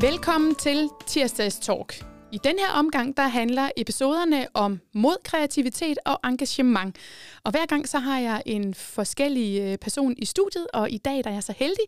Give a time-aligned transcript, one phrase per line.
[0.00, 1.94] Velkommen til Tirsdags Talk.
[2.32, 6.96] I den her omgang, der handler episoderne om mod kreativitet og engagement.
[7.44, 11.24] Og hver gang så har jeg en forskellig øh, person i studiet, og i dag
[11.24, 11.84] der er jeg så heldig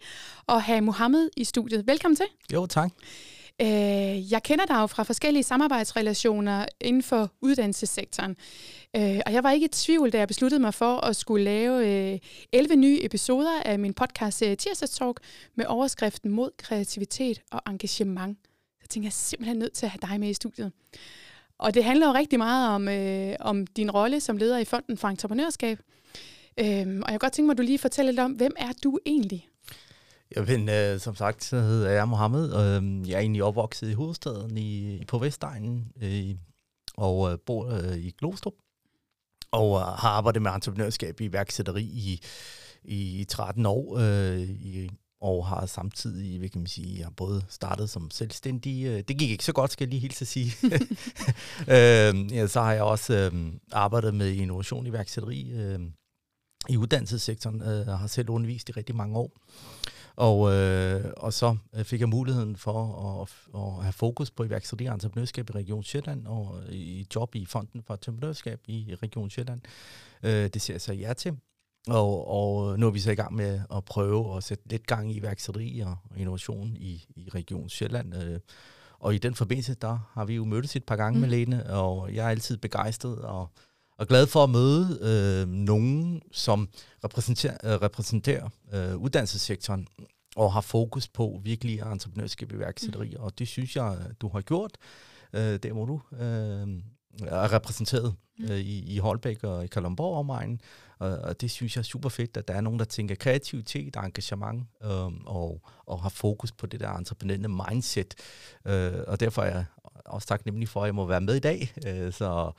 [0.48, 1.86] at have Mohammed i studiet.
[1.86, 2.26] Velkommen til.
[2.52, 2.90] Jo, tak.
[3.60, 8.36] Øh, jeg kender dig jo fra forskellige samarbejdsrelationer inden for uddannelsessektoren.
[8.96, 12.12] Øh, og jeg var ikke i tvivl, da jeg besluttede mig for at skulle lave
[12.12, 12.18] øh,
[12.52, 15.20] 11 nye episoder af min podcast øh, Tirsdags Talk
[15.56, 18.38] med overskriften mod kreativitet og engagement
[18.82, 20.72] Så tænkte jeg simpelthen nødt til at have dig med i studiet.
[21.58, 24.96] Og det handler jo rigtig meget om, øh, om din rolle som leder i Fonden
[24.96, 25.78] for Entreprenørskab.
[26.60, 28.72] Øhm, og jeg kan godt tænke mig, at du lige fortæller lidt om, hvem er
[28.84, 29.48] du egentlig?
[30.36, 34.58] Jamen, øh, som sagt, så hedder jeg Mohammed, øh, jeg er egentlig opvokset i hovedstaden
[34.58, 36.34] i, på Vestegnen, øh,
[36.96, 38.54] og øh, bor øh, i Glostrup,
[39.52, 42.20] og øh, har arbejdet med entreprenørskab i iværksætteri i,
[42.84, 47.90] i 13 år øh, i og har samtidig, hvad kan man sige, har både startet
[47.90, 48.84] som selvstændig.
[48.86, 50.52] Øh, det gik ikke så godt, skal jeg lige helt at sige.
[51.74, 55.80] øh, ja, så har jeg også øh, arbejdet med innovation i værksætteri øh,
[56.68, 59.32] i uddannelsessektoren, øh, har selv undervist i rigtig mange år.
[60.18, 62.78] Og, øh, og så fik jeg muligheden for
[63.22, 67.46] at, at have fokus på iværksætteri og entreprenørskab i Region Sjælland, og i job i
[67.46, 69.60] Fonden for Entreprenørskab i Region Sjælland.
[70.22, 71.36] Øh, det ser jeg så ja til.
[71.88, 75.12] Og, og nu er vi så i gang med at prøve at sætte lidt gang
[75.12, 78.14] i iværksætteri og innovation i, i Region Sjælland.
[78.22, 78.40] Øh,
[78.98, 81.20] og i den forbindelse, der har vi jo mødtes et par gange mm.
[81.20, 83.50] med Lene, og jeg er altid begejstret og,
[83.98, 86.68] og glad for at møde øh, nogen, som
[87.04, 89.86] repræsenterer, øh, repræsenterer øh, uddannelsessektoren
[90.36, 93.14] og har fokus på virkelig entreprenørskab iværksætteri.
[93.16, 93.22] Mm.
[93.22, 94.76] Og det synes jeg, du har gjort.
[95.32, 96.82] Øh, der må du øh,
[97.26, 98.44] er repræsenteret mm.
[98.44, 100.60] øh, i, i Holbæk og i Kalundborg omegnen.
[100.98, 103.96] Og, og det synes jeg er super fedt, at der er nogen, der tænker kreativitet
[103.96, 108.14] og engagement øh, og, og har fokus på det der entreprenørende mindset.
[108.66, 109.64] Øh, og derfor er jeg
[110.04, 111.72] også taknemmelig for, at jeg må være med i dag.
[111.86, 112.52] Øh, så,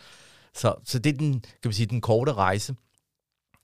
[0.60, 2.76] så, så det er den, kan man sige, den korte rejse.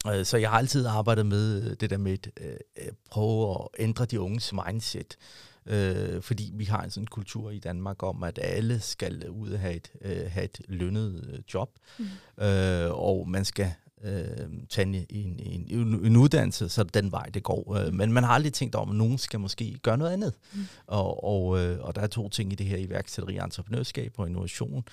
[0.07, 4.05] Øh, så jeg har altid arbejdet med det der med at øh, prøve at ændre
[4.05, 5.17] de unges mindset.
[5.65, 9.59] Øh, fordi vi har en sådan kultur i Danmark om, at alle skal ud og
[9.59, 11.69] have et, øh, have et lønnet øh, job,
[11.99, 12.05] mm.
[12.43, 13.73] øh, og man skal
[14.03, 15.39] øh, tage en, en,
[15.69, 17.75] en, en uddannelse, så den vej det går.
[17.75, 20.33] Øh, men man har aldrig tænkt om, at nogen skal måske gøre noget andet.
[20.53, 20.65] Mm.
[20.87, 24.85] Og, og, øh, og der er to ting i det her iværksætteri, entreprenørskab og innovation.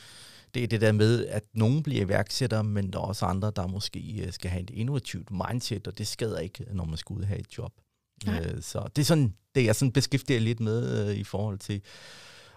[0.54, 3.66] Det er det der med, at nogen bliver iværksættere, men der er også andre, der
[3.66, 7.20] måske øh, skal have et innovativt mindset, og det skader ikke, når man skal ud
[7.20, 7.72] og have et job.
[8.28, 11.82] Øh, så det er sådan, det jeg sådan beskæftiger lidt med øh, i forhold til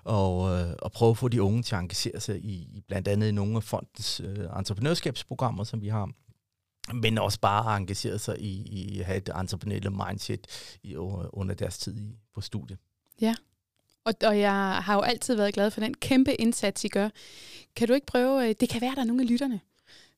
[0.03, 3.07] og, øh, at prøve at få de unge til at engagere sig i, i blandt
[3.07, 6.09] andet i nogle af fondens øh, entreprenørskabsprogrammer, som vi har
[6.93, 10.47] men også bare engagere sig i, i at have et entreprenørielle mindset
[10.83, 12.79] i, under deres tid i, på studiet.
[13.21, 13.35] Ja,
[14.05, 17.09] og, og jeg har jo altid været glad for den kæmpe indsats, I gør.
[17.75, 19.59] Kan du ikke prøve, øh, det kan være, der er nogle af lytterne,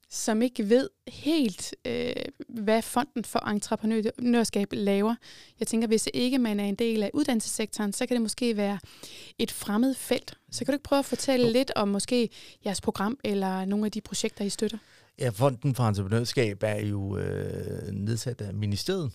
[0.10, 2.14] som ikke ved helt, øh,
[2.50, 5.16] hvad Fonden for Entreprenørskab laver.
[5.60, 8.80] Jeg tænker, hvis ikke man er en del af uddannelsessektoren, så kan det måske være
[9.40, 10.38] et fremmed felt.
[10.52, 11.52] Så kan du ikke prøve at fortælle oh.
[11.52, 12.30] lidt om måske
[12.66, 14.78] jeres program eller nogle af de projekter, I støtter?
[15.20, 19.12] Ja, Fonden for Entreprenørskab er jo øh, nedsat af ministeriet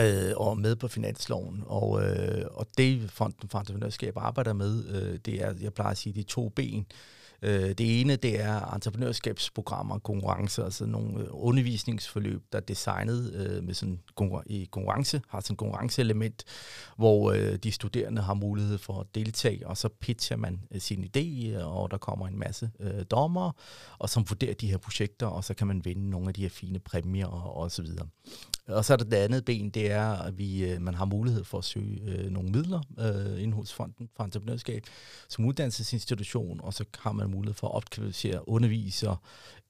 [0.00, 1.62] øh, og med på finansloven.
[1.66, 5.98] Og, øh, og det Fonden for Entreprenørskab arbejder med, øh, det er, jeg plejer at
[5.98, 6.86] sige, de to ben.
[7.42, 13.64] Øh, det ene, det er entreprenørskabsprogrammer, konkurrencer, altså nogle øh, undervisningsforløb, der er designet øh,
[13.64, 14.00] med sådan
[14.46, 16.44] i konkurrence, har sådan et konkurrenceelement,
[16.96, 21.04] hvor øh, de studerende har mulighed for at deltage, og så pitcher man øh, sin
[21.04, 22.70] idé, og der kommer en masse
[23.10, 23.52] dommer,
[23.98, 26.48] og som vurderer de her projekter, og så kan man vinde nogle af de her
[26.48, 28.06] fine præmier og, og så videre.
[28.68, 31.44] Og så er der det andet ben, det er, at vi, øh, man har mulighed
[31.44, 34.82] for at søge øh, nogle midler øh, inden hos Fonden for Entreprenørskab
[35.28, 39.16] som uddannelsesinstitution, og så har man mulighed for at opkvalificere undervisere,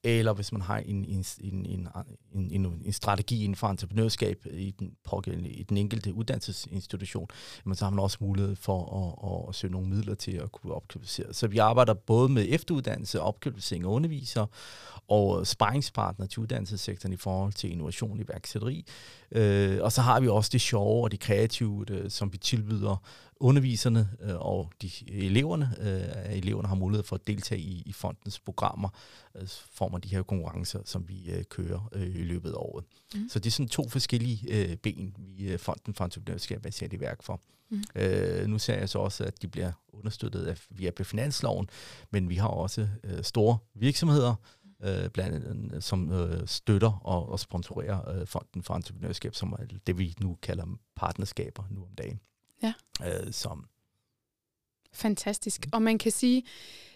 [0.03, 4.71] eller hvis man har en, en, en, en, en, en strategi inden for entreprenørskab i
[4.71, 7.27] den, pågældende, i den enkelte uddannelsesinstitution,
[7.73, 8.79] så har man også mulighed for
[9.25, 11.33] at, at søge nogle midler til at kunne opkvalificere.
[11.33, 14.47] Så vi arbejder både med efteruddannelse, opkvalificering af undervisere,
[15.07, 18.85] og sparringspartner til uddannelsessektoren i forhold til innovation i værksætteri.
[19.31, 23.03] Øh, og så har vi også det sjove og det kreative, det, som vi tilbyder
[23.39, 25.75] underviserne øh, og de eleverne.
[25.79, 28.89] Øh, eleverne har mulighed for at deltage i, i fondens programmer,
[29.35, 32.85] øh, form af de her konkurrencer, som vi øh, kører øh, i løbet af året.
[33.13, 33.29] Mm.
[33.29, 36.93] Så det er sådan to forskellige øh, ben, vi øh, Fonden for Entreprenørskab er sat
[36.93, 37.41] i værk for.
[37.69, 37.83] Mm.
[37.95, 41.69] Øh, nu ser jeg så også, at de bliver understøttet af, via finansloven,
[42.11, 44.35] men vi har også øh, store virksomheder,
[44.83, 49.65] øh, blandt andet, som øh, støtter og, og sponsorerer øh, Fonden for Entreprenørskab, som er
[49.87, 50.65] det, vi nu kalder
[50.95, 52.19] partnerskaber nu om dagen.
[52.63, 52.73] Ja.
[53.05, 53.65] Øh, som
[54.93, 55.67] Fantastisk.
[55.73, 56.43] Og man kan sige,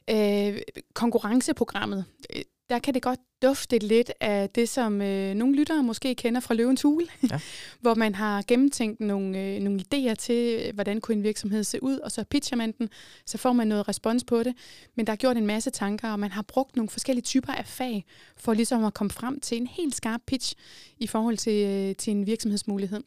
[0.10, 0.62] øh,
[0.94, 2.06] konkurrenceprogrammet,
[2.36, 6.40] øh, der kan det godt dufte lidt af det, som øh, nogle lyttere måske kender
[6.40, 7.40] fra Løvens Hule, ja.
[7.82, 11.98] hvor man har gennemtænkt nogle, øh, nogle idéer til, hvordan kunne en virksomhed se ud,
[11.98, 12.90] og så pitcher man den,
[13.26, 14.54] så får man noget respons på det.
[14.96, 17.66] Men der er gjort en masse tanker, og man har brugt nogle forskellige typer af
[17.66, 18.06] fag,
[18.38, 20.56] for ligesom at komme frem til en helt skarp pitch
[21.00, 23.04] i forhold til, øh, til en virksomhedsmulighed.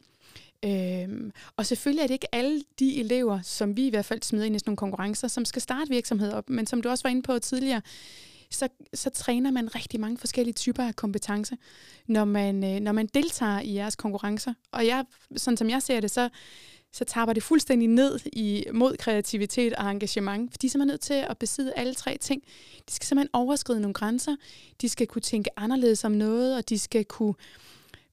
[0.65, 4.45] Øhm, og selvfølgelig er det ikke alle de elever, som vi i hvert fald smider
[4.45, 7.09] ind i sådan nogle konkurrencer, som skal starte virksomheder op, men som du også var
[7.09, 7.81] inde på tidligere,
[8.49, 11.55] så, så træner man rigtig mange forskellige typer af kompetencer,
[12.07, 14.53] når man, øh, når man deltager i jeres konkurrencer.
[14.71, 15.05] Og jeg,
[15.35, 16.29] sådan som jeg ser det, så,
[16.91, 20.51] så taber det fuldstændig ned i mod kreativitet og engagement.
[20.51, 22.43] For de er simpelthen nødt til at besidde alle tre ting.
[22.89, 24.35] De skal simpelthen overskride nogle grænser,
[24.81, 27.33] de skal kunne tænke anderledes om noget, og de skal kunne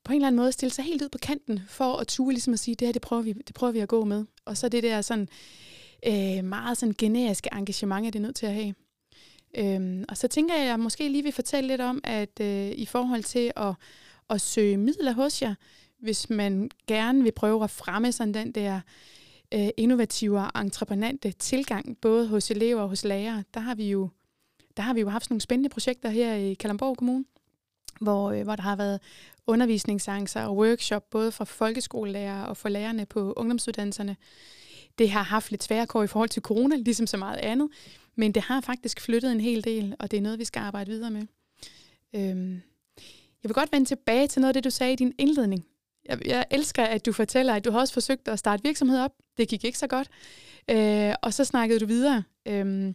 [0.04, 2.52] på en eller anden måde stille sig helt ud på kanten for at ture ligesom
[2.52, 4.24] at sige, det her det prøver vi, det prøver vi at gå med.
[4.44, 5.28] Og så det der sådan
[6.06, 8.74] øh, meget sådan generiske engagement, er det nødt til at have.
[9.58, 12.70] Øhm, og så tænker jeg, at jeg måske lige vil fortælle lidt om, at øh,
[12.70, 13.74] i forhold til at,
[14.30, 15.54] at søge midler hos jer,
[15.98, 18.80] hvis man gerne vil prøve at fremme sådan den der
[19.54, 24.08] øh, innovative og entreprenante tilgang, både hos elever og hos lærere, der har vi jo,
[24.76, 27.24] der har vi jo haft nogle spændende projekter her i Kalamborg Kommune,
[28.00, 29.00] hvor, øh, hvor der har været
[29.46, 34.16] undervisningsseancer og workshop, både for folkeskolelærere og for lærerne på ungdomsuddannelserne.
[34.98, 37.68] Det har haft lidt svære kår i forhold til corona, ligesom så meget andet,
[38.16, 40.90] men det har faktisk flyttet en hel del, og det er noget, vi skal arbejde
[40.90, 41.26] videre med.
[42.14, 42.62] Øhm.
[43.42, 45.66] Jeg vil godt vende tilbage til noget af det, du sagde i din indledning.
[46.08, 49.12] Jeg, jeg elsker, at du fortæller, at du har også forsøgt at starte virksomhed op.
[49.36, 50.08] Det gik ikke så godt.
[50.70, 52.22] Øh, og så snakkede du videre.
[52.46, 52.94] Øhm.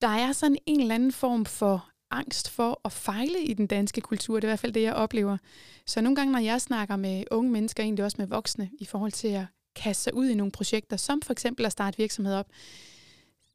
[0.00, 4.00] Der er sådan en eller anden form for angst for at fejle i den danske
[4.00, 4.34] kultur.
[4.36, 5.36] Det er i hvert fald det, jeg oplever.
[5.86, 9.12] Så nogle gange, når jeg snakker med unge mennesker, egentlig også med voksne, i forhold
[9.12, 9.44] til at
[9.76, 12.46] kaste sig ud i nogle projekter, som for eksempel at starte virksomhed op,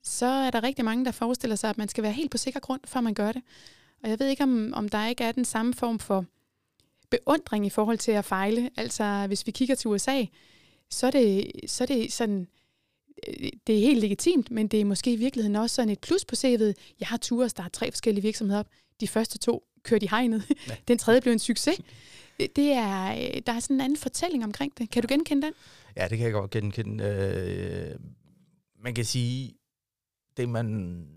[0.04, 2.60] så er der rigtig mange, der forestiller sig, at man skal være helt på sikker
[2.60, 3.42] grund, før man gør det.
[4.04, 6.26] Og jeg ved ikke, om, om der ikke er den samme form for
[7.10, 8.70] beundring i forhold til at fejle.
[8.78, 10.26] Altså, hvis vi kigger til USA,
[10.90, 12.48] så er det, så er det sådan,
[13.28, 16.26] øh, det er helt legitimt, men det er måske i virkeligheden også sådan et plus
[16.26, 16.74] på CV'et.
[17.00, 18.68] Jeg har tur at starte tre forskellige virksomheder op.
[19.00, 20.44] De første to kørte i hegnet.
[20.68, 20.76] Ja.
[20.88, 21.82] Den tredje blev en succes.
[22.40, 24.90] Det er, øh, der er sådan en anden fortælling omkring det.
[24.90, 25.54] Kan du genkende den?
[25.96, 27.04] Ja, det kan jeg godt genkende.
[27.04, 28.00] Øh,
[28.84, 29.54] man kan sige,
[30.40, 30.66] det, man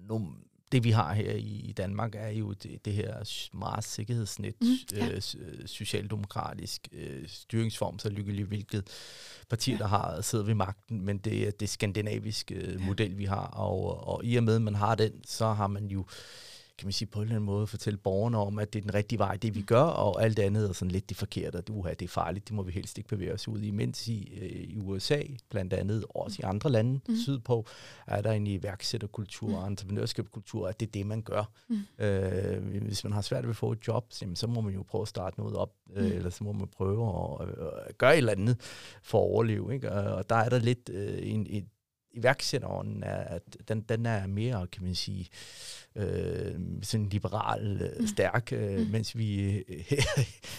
[0.09, 0.35] nu,
[0.73, 5.15] det vi har her i Danmark, er jo det, det her meget sikkerhedsnet, mm, ja.
[5.15, 5.21] øh,
[5.67, 8.89] socialdemokratisk øh, styringsform, så lykkelig hvilket
[9.49, 9.79] parti, ja.
[9.79, 12.87] der har siddet ved magten, men det er det skandinaviske øh, ja.
[12.87, 15.87] model, vi har, og, og i og med, at man har den, så har man
[15.87, 16.07] jo
[16.79, 18.95] kan man sige, på en eller anden måde fortælle borgerne om, at det er den
[18.95, 19.67] rigtige vej, det vi mm.
[19.67, 22.57] gør, og alt andet er sådan lidt det forkerte, at uha, det er farligt, det
[22.57, 23.71] må vi helst ikke bevæge os ud i.
[23.71, 27.17] Mens i, øh, i USA, blandt andet, og også i andre lande mm.
[27.17, 27.67] sydpå,
[28.07, 29.55] er der en iværksætterkultur mm.
[29.55, 31.51] og entreprenørskabskultur, at det er det, man gør.
[31.69, 32.05] Mm.
[32.05, 35.03] Øh, hvis man har svært ved at få et job, så må man jo prøve
[35.03, 36.13] at starte noget op, øh, mm.
[36.13, 37.49] eller så må man prøve at,
[37.89, 38.61] at gøre et eller andet
[39.03, 39.75] for at overleve.
[39.75, 39.93] Ikke?
[39.93, 41.65] Og der er der lidt øh, en, et
[42.15, 45.29] iværksætteren er, at den, den er mere, kan man sige,
[45.97, 48.07] øh, sådan liberal, øh, mm.
[48.07, 48.87] stærk, øh, mm.
[48.91, 49.43] mens vi
[49.91, 50.03] her,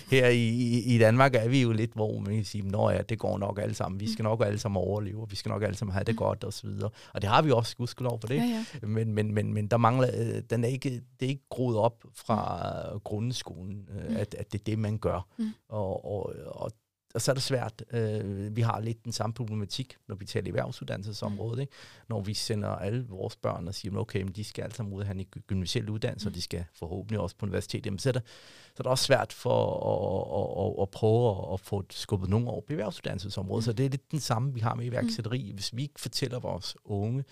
[0.10, 3.20] her i, i Danmark er vi jo lidt, hvor man kan sige, at ja, det
[3.20, 4.12] går nok alle sammen, vi mm.
[4.12, 6.18] skal nok alle sammen overleve, og vi skal nok alle sammen have det mm.
[6.18, 6.90] godt, og så videre.
[7.14, 8.88] Og det har vi også, gudskelov for det, ja, ja.
[8.88, 12.06] Men, men, men, men der mangler, øh, den er ikke, det er ikke groet op
[12.16, 14.16] fra grundskolen, mm.
[14.16, 15.28] at, at det er det, man gør.
[15.38, 15.50] Mm.
[15.70, 16.72] Og, og, og
[17.14, 17.84] og så er det svært.
[17.92, 21.62] Øh, vi har lidt den samme problematik, når vi taler erhvervsuddannelsesområdet.
[21.62, 21.74] Ikke?
[22.10, 25.00] Når vi sender alle vores børn og siger, okay, men de skal alle sammen ud
[25.00, 26.32] og have en gymnasiel uddannelse, mm.
[26.32, 27.86] og de skal forhåbentlig også på universitetet.
[27.86, 28.22] Jamen, så, er det,
[28.68, 29.60] så er det også svært for
[29.92, 33.62] at, at, at, at prøve at få skubbet nogle år på erhvervsuddannelsesområdet.
[33.62, 33.66] Mm.
[33.66, 35.50] Så det er lidt den samme, vi har med iværksætteri.
[35.50, 35.56] Mm.
[35.56, 37.24] Hvis vi ikke fortæller vores unge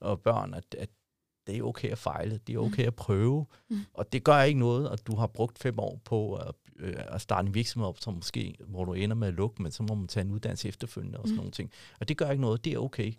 [0.00, 0.88] og børn, at, at
[1.46, 2.86] det er okay at fejle, det er okay mm.
[2.86, 3.80] at prøve, mm.
[3.94, 7.20] og det gør ikke noget, at du har brugt fem år på at øh, at
[7.20, 9.94] starte en virksomhed op, som måske, hvor du ender med at lukke, men så må
[9.94, 11.36] man tage en uddannelse efterfølgende og sådan mm.
[11.36, 11.70] nogle ting.
[12.00, 13.12] Og det gør ikke noget, det er okay.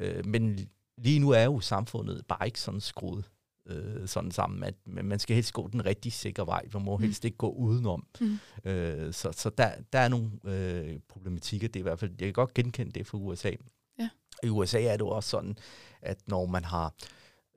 [0.00, 3.24] Øh, men lige nu er jo samfundet bare ikke sådan skruet
[3.66, 7.02] øh, sådan sammen, at man skal helst gå den rigtig sikre vej, man må mm.
[7.02, 8.06] helst ikke gå udenom.
[8.20, 8.38] Mm.
[8.64, 12.26] Øh, så så der, der er nogle øh, problematikker, det er i hvert fald, jeg
[12.26, 13.52] kan godt genkende det fra USA.
[13.98, 14.08] Ja.
[14.42, 15.56] I USA er det jo også sådan,
[16.02, 16.94] at når man har,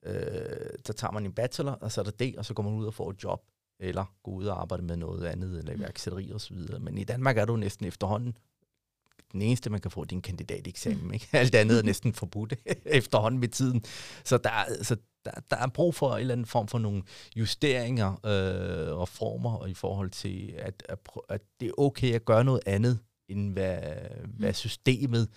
[0.03, 2.73] øh, så tager man en bachelor, og så er der det, og så går man
[2.73, 3.41] ud og får et job
[3.81, 5.79] eller gå ud og arbejde med noget andet, eller mm.
[5.79, 6.57] iværksætteri osv.
[6.79, 8.37] Men i Danmark er du næsten efterhånden
[9.31, 11.07] den eneste, man kan få, din kandidateksamen.
[11.07, 11.13] Mm.
[11.13, 11.27] Ikke?
[11.37, 12.53] Alt andet er næsten forbudt
[12.85, 13.83] efterhånden med tiden.
[14.23, 14.95] Så der, så
[15.25, 17.03] der, der er brug for en eller anden form for nogle
[17.35, 22.43] justeringer øh, og former i forhold til, at, at, at det er okay at gøre
[22.43, 23.77] noget andet, end hvad,
[24.23, 24.53] hvad mm.
[24.53, 25.29] systemet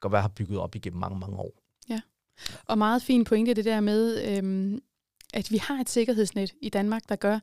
[0.00, 1.52] godt være har bygget op igennem mange, mange år.
[1.88, 2.00] Ja.
[2.64, 4.80] Og meget fin pointe det der med, øhm,
[5.34, 7.38] at vi har et sikkerhedsnet i Danmark, der gør,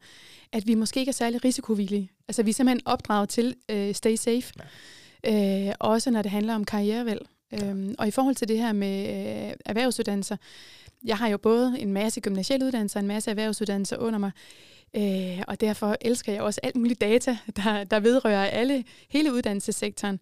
[0.51, 2.11] at vi måske ikke er særlig risikovillige.
[2.27, 4.53] Altså vi er simpelthen opdraget til øh, stay safe,
[5.23, 5.67] ja.
[5.69, 7.27] øh, også når det handler om karrierevalg.
[7.51, 7.69] Ja.
[7.69, 10.37] Øhm, og i forhold til det her med øh, erhvervsuddannelser,
[11.03, 14.31] jeg har jo både en masse gymnasielle uddannelser og en masse erhvervsuddannelser under mig,
[14.95, 20.19] øh, og derfor elsker jeg også alt muligt data, der, der vedrører alle, hele uddannelsessektoren.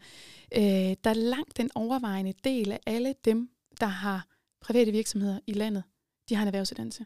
[0.55, 0.61] Øh,
[1.03, 4.27] der er langt den overvejende del af alle dem, der har
[4.61, 5.83] private virksomheder i landet,
[6.29, 7.05] de har en erhvervsuddannelse.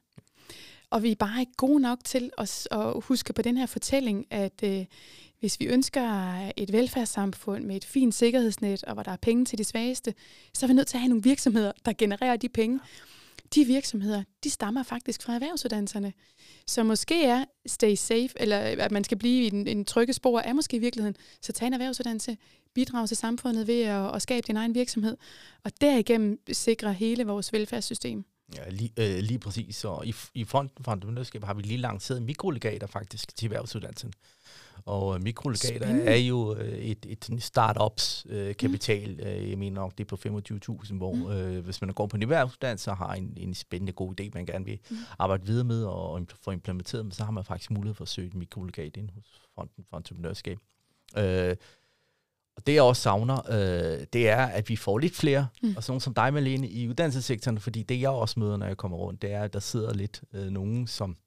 [0.90, 4.26] Og vi er bare ikke gode nok til at, at huske på den her fortælling,
[4.30, 4.86] at øh,
[5.40, 9.58] hvis vi ønsker et velfærdssamfund med et fint sikkerhedsnet, og hvor der er penge til
[9.58, 10.14] de svageste,
[10.54, 12.80] så er vi nødt til at have nogle virksomheder, der genererer de penge.
[13.56, 16.14] De virksomheder, de stammer faktisk fra erhvervsuddannelserne.
[16.68, 20.40] Så måske er stay safe, eller at man skal blive i en, en trygge spor,
[20.40, 22.38] er måske i virkeligheden, så tag en erhvervsuddannelse,
[22.74, 25.18] bidrag til samfundet ved at, at skabe din egen virksomhed,
[25.64, 28.26] og derigennem sikre hele vores velfærdssystem.
[28.56, 29.86] Ja, lige, øh, lige præcis.
[29.86, 34.14] Og i, i Fonden for Entreprenørskab har vi lige lanceret mikrolegater faktisk til erhvervsuddannelsen.
[34.86, 36.12] Og øh, mikrolegater Spændende.
[36.12, 39.14] er jo øh, et, et startups øh, kapital.
[39.14, 39.28] Mm.
[39.28, 41.32] Øh, jeg mener nok, det er på 25.000, hvor mm.
[41.32, 44.46] øh, hvis man går på en erhvervsuddannelse og har en, en spændende god idé, man
[44.46, 44.98] gerne vil mm.
[45.20, 48.36] arbejde videre med og få implementeret, så har man faktisk mulighed for at søge et
[48.36, 50.58] mikrolegat ind hos Fonden for Entreprenørskab.
[51.18, 51.56] Øh,
[52.58, 55.74] og det jeg også savner, øh, det er, at vi får lidt flere, mm.
[55.78, 58.98] og sådan som dig, Malene, i uddannelsessektoren, fordi det jeg også møder, når jeg kommer
[58.98, 61.18] rundt, det er, at der sidder lidt øh, nogen, som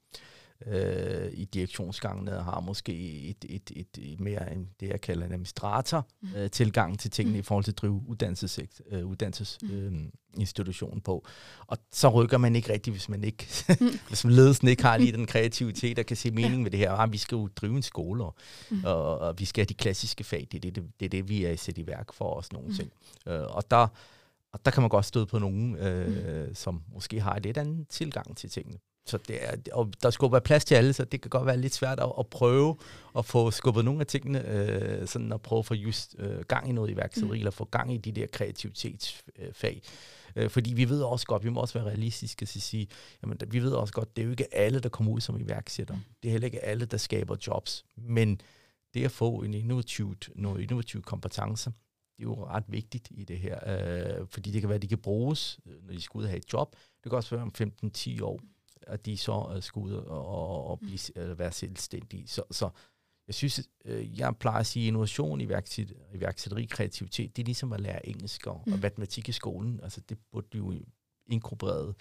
[0.66, 5.32] øh, i direktionsgangene har måske et, et, et, et mere en, det, jeg kalder en
[5.32, 6.28] administrator mm.
[6.36, 7.40] øh, tilgang til tingene mm.
[7.40, 10.98] i forhold til at drive uddannelsessektor, øh, uddannelsesinstitutionen mm.
[10.98, 11.26] øh, på.
[11.66, 13.46] Og så rykker man ikke rigtigt, hvis man ikke,
[13.80, 13.98] mm.
[14.08, 16.92] hvis ledelsen ikke har lige den kreativitet, der kan se mening med det her.
[16.92, 18.34] Ah, vi skal jo drive en skole, og,
[18.70, 18.84] mm.
[18.84, 20.48] og, og vi skal have de klassiske fag.
[20.52, 22.90] Det er det, det, det, er det vi er sat i værk for os nogensinde.
[23.26, 23.32] Mm.
[23.32, 23.86] Øh, og der
[24.52, 26.54] og der kan man godt støde på nogen, øh, mm.
[26.54, 28.78] som måske har et lidt andet tilgang til tingene.
[29.06, 31.56] Så det er, og der skulle være plads til alle, så det kan godt være
[31.56, 32.76] lidt svært at, at prøve
[33.18, 36.68] at få skubbet nogle af tingene, øh, sådan at prøve at få just øh, gang
[36.68, 37.40] i noget iværksætteri, mm.
[37.40, 39.82] eller få gang i de der kreativitetsfag.
[40.36, 42.88] Øh, fordi vi ved også godt, vi må også være realistiske og sige,
[43.22, 45.94] jamen vi ved også godt, det er jo ikke alle, der kommer ud som iværksætter.
[45.94, 46.00] Mm.
[46.22, 47.84] Det er heller ikke alle, der skaber jobs.
[47.96, 48.40] Men
[48.94, 51.70] det at få en innovativ, nogle innovative kompetencer,
[52.16, 54.88] det er jo ret vigtigt i det her, øh, fordi det kan være, at de
[54.88, 56.76] kan bruges, øh, når de skal ud og have et job.
[57.04, 58.40] Det kan også være om 15-10 år
[58.86, 62.28] at de så skal ud og, og blive, uh, være selvstændige.
[62.28, 62.70] Så, så
[63.26, 67.80] jeg synes, uh, jeg plejer at sige, innovation, iværksæt, iværksætteri, kreativitet, det er ligesom at
[67.80, 68.72] lære engelsk og, mm.
[68.72, 69.80] og matematik i skolen.
[69.82, 70.80] Altså det burde du jo
[71.26, 71.94] inkorporeret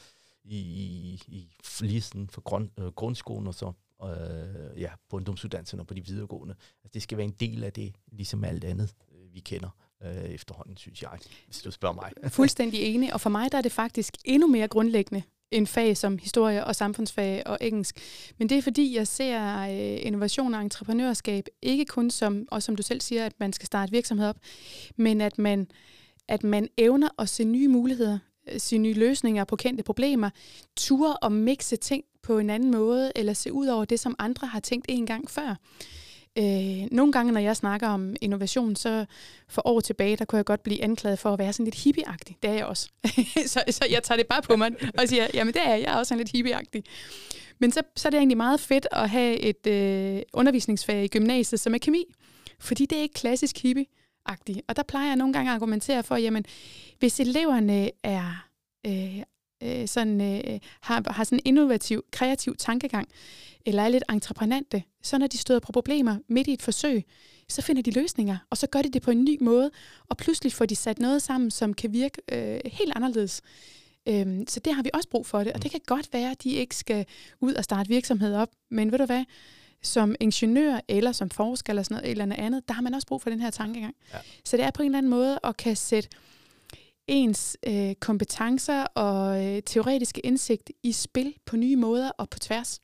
[0.43, 1.50] i, i, i
[1.81, 6.05] lige sådan for grund, uh, grundskolen og så uh, ja, på ungdomsuddannelserne og på de
[6.05, 6.55] videregående.
[6.83, 9.69] Altså det skal være en del af det, ligesom alt andet, uh, vi kender
[10.01, 12.31] uh, efterhånden, synes jeg, hvis du spørger mig.
[12.31, 16.18] Fuldstændig enig, og for mig der er det faktisk endnu mere grundlæggende, en fag som
[16.18, 18.00] historie og samfundsfag og engelsk.
[18.38, 22.75] Men det er fordi, jeg ser øh, innovation og entreprenørskab ikke kun som, og som
[22.75, 24.38] du selv siger, at man skal starte virksomhed op,
[24.96, 25.68] men at man,
[26.27, 28.20] at man evner at se nye muligheder,
[28.51, 30.29] øh, se nye løsninger på kendte problemer,
[30.77, 34.48] ture og mixe ting på en anden måde, eller se ud over det, som andre
[34.48, 35.56] har tænkt en gang før.
[36.38, 39.05] Øh, nogle gange, når jeg snakker om innovation, så
[39.48, 42.38] for år tilbage, der kunne jeg godt blive anklaget for at være sådan lidt hippieagtig.
[42.43, 42.89] Det er jeg også.
[43.53, 45.93] så, så jeg tager det bare på mig og siger, jamen det er jeg, jeg
[45.93, 46.83] er også sådan lidt hippieagtig.
[47.59, 51.59] Men så, så er det egentlig meget fedt at have et øh, undervisningsfag i gymnasiet,
[51.59, 52.05] som er kemi.
[52.59, 54.62] Fordi det er ikke klassisk hippieagtigt.
[54.67, 56.45] Og der plejer jeg nogle gange at argumentere for, jamen
[57.00, 58.45] hvis eleverne er
[58.88, 59.24] øh,
[59.63, 63.07] øh, sådan, øh, har, har sådan en innovativ, kreativ tankegang,
[63.65, 67.06] eller er lidt entreprenante, så når de støder på problemer midt i et forsøg,
[67.48, 69.72] så finder de løsninger, og så gør de det på en ny måde,
[70.10, 73.41] og pludselig får de sat noget sammen, som kan virke øh, helt anderledes.
[74.08, 76.44] Øhm, så det har vi også brug for det, og det kan godt være, at
[76.44, 77.06] de ikke skal
[77.39, 79.24] ud og starte virksomhed op, men ved du hvad,
[79.82, 83.22] som ingeniør eller som forsker eller sådan noget eller andet, der har man også brug
[83.22, 83.96] for den her tankegang.
[84.13, 84.18] Ja.
[84.46, 86.10] Så det er på en eller anden måde at kan sætte
[87.08, 92.82] ens øh, kompetencer og øh, teoretiske indsigt i spil på nye måder og på tværs.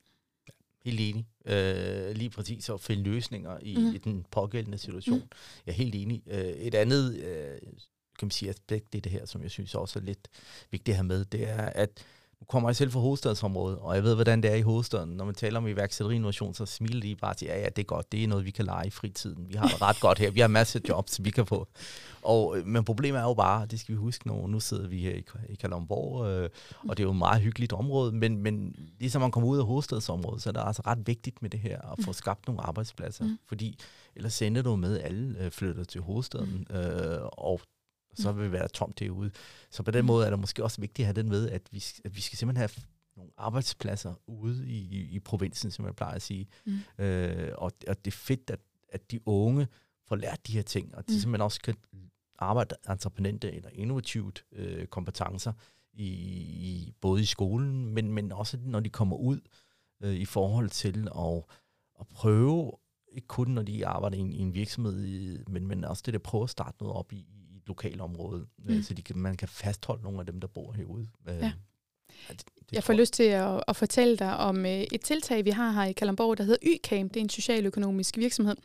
[0.85, 1.25] Helt enig.
[1.45, 3.93] Øh, lige præcis at finde løsninger i, mm.
[3.95, 5.19] i den pågældende situation.
[5.19, 5.29] Mm.
[5.65, 6.23] Jeg er helt enig.
[6.27, 7.57] Øh, et andet øh,
[8.19, 10.27] kan man sige, aspekt, det er det her, som jeg synes også er lidt
[10.71, 12.05] vigtigt at have med, det er, at
[12.41, 15.09] nu kommer jeg selv fra hovedstadsområdet, og jeg ved, hvordan det er i hovedstaden.
[15.09, 17.83] Når man taler om iværksætteri innovation, så smiler de bare til, ja, ja, det er
[17.83, 19.49] godt, det er noget, vi kan lege i fritiden.
[19.49, 21.67] Vi har det ret godt her, vi har masser af jobs, vi kan få.
[22.21, 24.97] Og, øh, men problemet er jo bare, det skal vi huske, når nu sidder vi
[24.99, 26.49] her i, i Kalundborg, øh,
[26.89, 29.65] og det er jo et meget hyggeligt område, men, men ligesom man kommer ud af
[29.65, 32.13] hovedstadsområdet, så er det altså ret vigtigt med det her, at få mm.
[32.13, 33.37] skabt nogle arbejdspladser, mm.
[33.47, 33.79] fordi
[34.15, 36.75] ellers sender du med, alle øh, flytter til hovedstaden, mm.
[36.75, 37.61] øh, og
[38.15, 39.31] så vil være tomt derude.
[39.71, 40.07] Så på den mm.
[40.07, 42.37] måde er det måske også vigtigt at have den med, at vi, at vi skal
[42.37, 42.85] simpelthen have
[43.17, 46.47] nogle arbejdspladser ude i, i, i provinsen, som jeg plejer at sige.
[46.65, 47.03] Mm.
[47.03, 49.67] Øh, og, og det er fedt, at, at de unge
[50.07, 51.19] får lært de her ting, og de mm.
[51.19, 51.75] simpelthen også kan
[52.39, 55.53] arbejde entreprenante eller innovativt øh, kompetencer
[55.93, 59.39] i, i både i skolen, men, men også når de kommer ud
[60.03, 61.43] øh, i forhold til at,
[61.99, 62.71] at prøve,
[63.11, 66.19] ikke kun når de arbejder i en, i en virksomhed, men, men også det der
[66.19, 67.25] prøve at starte noget op i,
[67.67, 68.83] lokalområde, øh, mm.
[68.83, 71.07] så de kan, man kan fastholde nogle af dem, der bor herude.
[71.27, 71.51] Øh, ja.
[72.29, 75.49] Det, det jeg får lyst til at, at fortælle dig om øh, et tiltag, vi
[75.49, 77.09] har her i Kalamborg, der hedder YCAM.
[77.09, 78.55] Det er en socialøkonomisk virksomhed.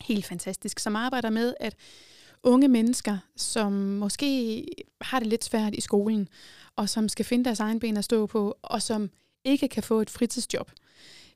[0.00, 1.76] Helt fantastisk, som arbejder med, at
[2.42, 4.64] unge mennesker, som måske
[5.00, 6.28] har det lidt svært i skolen,
[6.76, 9.10] og som skal finde deres egen ben at stå på, og som
[9.44, 10.70] ikke kan få et fritidsjob,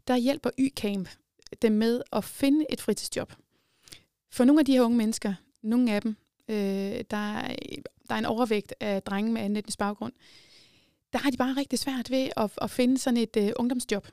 [0.08, 1.08] der hjælper YCamp
[1.62, 3.32] dem med at finde et fritidsjob.
[4.32, 6.16] For nogle af de her unge mennesker, nogle af dem,
[6.48, 7.54] øh, der, er,
[8.08, 10.12] der er en overvægt af drenge med anden etnisk baggrund,
[11.12, 14.08] der har de bare rigtig svært ved at, at finde sådan et øh, ungdomsjob.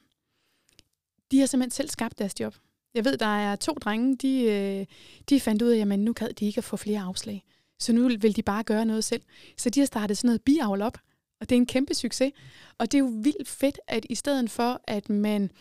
[1.31, 2.55] De har simpelthen selv skabt deres job.
[2.93, 4.85] Jeg ved, der er to drenge, de, øh,
[5.29, 7.43] de fandt ud af, at nu kan de ikke få flere afslag.
[7.79, 9.21] Så nu vil de bare gøre noget selv.
[9.57, 10.97] Så de har startet sådan noget biavl op,
[11.41, 12.31] og det er en kæmpe succes.
[12.77, 15.51] Og det er jo vildt fedt, at i stedet for, at man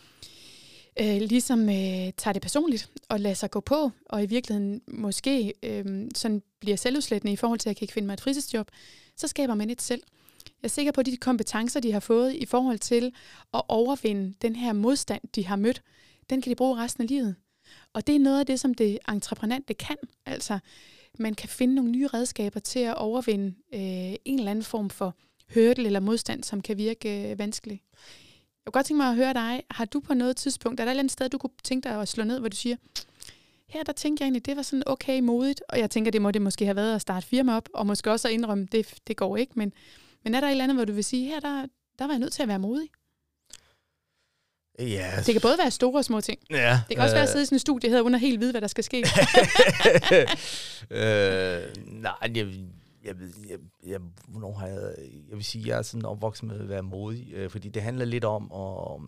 [1.01, 5.53] øh, ligesom øh, tager det personligt og lader sig gå på, og i virkeligheden måske
[5.63, 8.67] øh, sådan bliver selvudslættende i forhold til, at jeg kan ikke finde mig et fritidsjob,
[9.15, 10.01] så skaber man et selv.
[10.45, 13.13] Jeg er sikker på, at de kompetencer, de har fået i forhold til
[13.53, 15.81] at overvinde den her modstand, de har mødt,
[16.29, 17.35] den kan de bruge resten af livet.
[17.93, 19.97] Og det er noget af det, som det entreprenante kan.
[20.25, 20.59] Altså,
[21.19, 25.15] man kan finde nogle nye redskaber til at overvinde øh, en eller anden form for
[25.53, 27.81] hurdle eller modstand, som kan virke øh, vanskelig.
[27.93, 29.63] Jeg kunne godt tænke mig at høre dig.
[29.71, 32.01] Har du på noget tidspunkt, er der et eller andet sted, du kunne tænke dig
[32.01, 32.75] at slå ned, hvor du siger,
[33.69, 36.31] her der tænker jeg egentlig, det var sådan okay modigt, og jeg tænker, det må
[36.31, 39.17] det måske have været at starte firma op, og måske også at indrømme, det, det
[39.17, 39.73] går ikke, men,
[40.23, 41.65] men er der et eller andet, hvor du vil sige, her der,
[41.99, 42.89] der var jeg nødt til at være modig?
[44.79, 45.11] Ja.
[45.25, 46.39] Det kan både være store og små ting.
[46.49, 48.21] Ja, det kan også øh, være at sidde i sådan en studie her, uden at
[48.21, 48.97] helt vide, hvad der skal ske.
[50.89, 52.35] øh, nej, jeg,
[53.03, 53.15] jeg,
[53.49, 54.95] jeg, jeg, hvornår har jeg,
[55.29, 58.05] jeg vil sige, jeg er sådan opvokset med at være modig, øh, fordi det handler
[58.05, 59.01] lidt om at,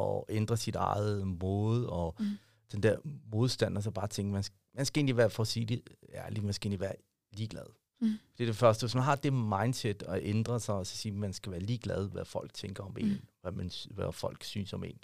[0.00, 2.26] at ændre sit eget måde, og mm.
[2.72, 2.96] Den der
[3.32, 5.82] modstand, og så bare tænke, man, man skal egentlig være, for at sige det
[6.14, 6.94] ærligt, man skal egentlig være
[7.32, 7.66] ligeglad.
[8.00, 8.18] Mm.
[8.38, 8.86] Det er det første.
[8.86, 11.60] Hvis man har det mindset at ændre sig, og så sige, at man skal være
[11.60, 13.18] ligeglad, hvad folk tænker om en, mm.
[13.40, 14.98] hvad, man, hvad folk synes om en.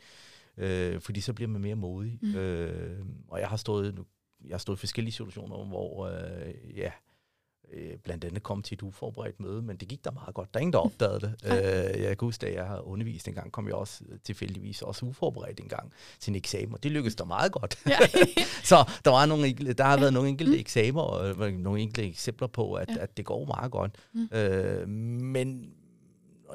[0.57, 2.19] Øh, fordi så bliver man mere modig.
[2.23, 2.35] Mm.
[2.35, 4.05] Øh, og jeg har stået,
[4.45, 6.93] jeg har stået i forskellige situationer, hvor øh, ja,
[7.73, 10.55] øh, blandt andet kom til et uforberedt møde, men det gik da meget godt.
[10.55, 11.35] Der er ingen, der opdagede det.
[11.97, 15.07] øh, jeg kan huske, da jeg har undervist en gang, kom jeg også tilfældigvis også
[15.07, 17.79] uforberedt en gang til en eksamen, og det lykkedes da meget godt.
[17.87, 17.99] Ja.
[18.71, 20.59] så der, var nogle, der har været nogle enkelte mm.
[20.59, 23.03] eksamener, og nogle enkelte eksempler på, at, ja.
[23.03, 23.95] at det går meget godt.
[24.13, 24.29] Mm.
[24.33, 25.73] Øh, men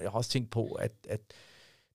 [0.02, 1.22] jeg har også tænkt på, at, at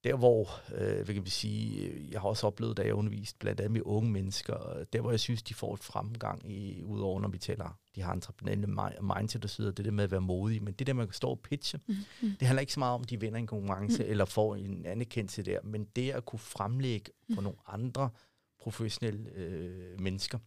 [0.06, 3.60] der hvor, øh, hvad kan vi sige, jeg har også oplevet, da jeg undervist blandt
[3.60, 7.28] andet med unge mennesker, der hvor jeg synes, de får et fremgang, i, udover når
[7.28, 8.68] vi taler, de har entreprenante
[9.16, 11.14] mindset og så videre, det der med at være modige, men det der med at
[11.14, 12.36] stå og pitche, mm-hmm.
[12.40, 14.10] det handler ikke så meget om, at de vinder en konkurrence mm.
[14.10, 17.34] eller får en anerkendelse der, men det at kunne fremlægge mm.
[17.34, 18.10] for nogle andre
[18.60, 20.38] professionelle øh, mennesker,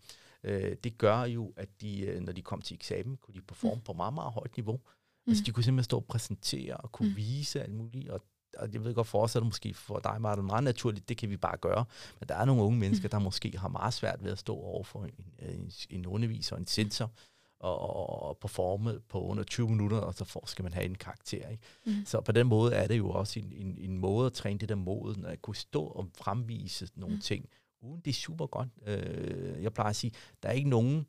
[0.43, 3.75] øh, det gør jo, at de, øh, når de kom til eksamen, kunne de performe
[3.75, 3.81] mm.
[3.81, 4.75] på meget, meget højt niveau.
[4.75, 5.31] Mm.
[5.31, 7.15] Altså de kunne simpelthen stå og præsentere og kunne mm.
[7.15, 8.21] vise alt muligt, og
[8.59, 11.29] og jeg ved godt for os, det måske for dig meget, meget naturligt, det kan
[11.29, 11.85] vi bare gøre.
[12.19, 14.83] Men der er nogle unge mennesker, der måske har meget svært ved at stå over
[14.83, 15.13] for en,
[15.49, 17.11] en, en underviser, en sensor,
[17.59, 21.49] og, og performe på under 20 minutter, og så får, skal man have en karakter.
[21.49, 21.63] Ikke?
[21.85, 22.05] Mm.
[22.05, 24.69] Så på den måde er det jo også en, en, en måde at træne det
[24.69, 27.21] der mod, at kunne stå og fremvise nogle mm.
[27.21, 27.49] ting,
[27.81, 28.69] uden det er super godt.
[28.85, 30.11] Øh, jeg plejer at sige,
[30.43, 31.05] der er ikke nogen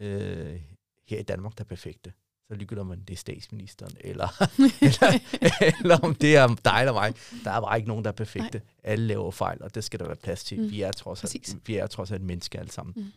[0.00, 0.60] øh,
[1.06, 2.12] her i Danmark, der er perfekte
[2.54, 4.28] så ligegyldigt om det er statsministeren, eller,
[4.86, 5.18] eller,
[5.80, 7.14] eller om det er dig eller mig.
[7.44, 8.58] Der er bare ikke nogen, der er perfekte.
[8.58, 8.66] Nej.
[8.84, 10.60] Alle laver fejl, og det skal der være plads til.
[10.60, 10.70] Mm.
[10.70, 12.94] Vi, er trods alt, vi er trods alt mennesker alle sammen.
[12.96, 13.12] Mm.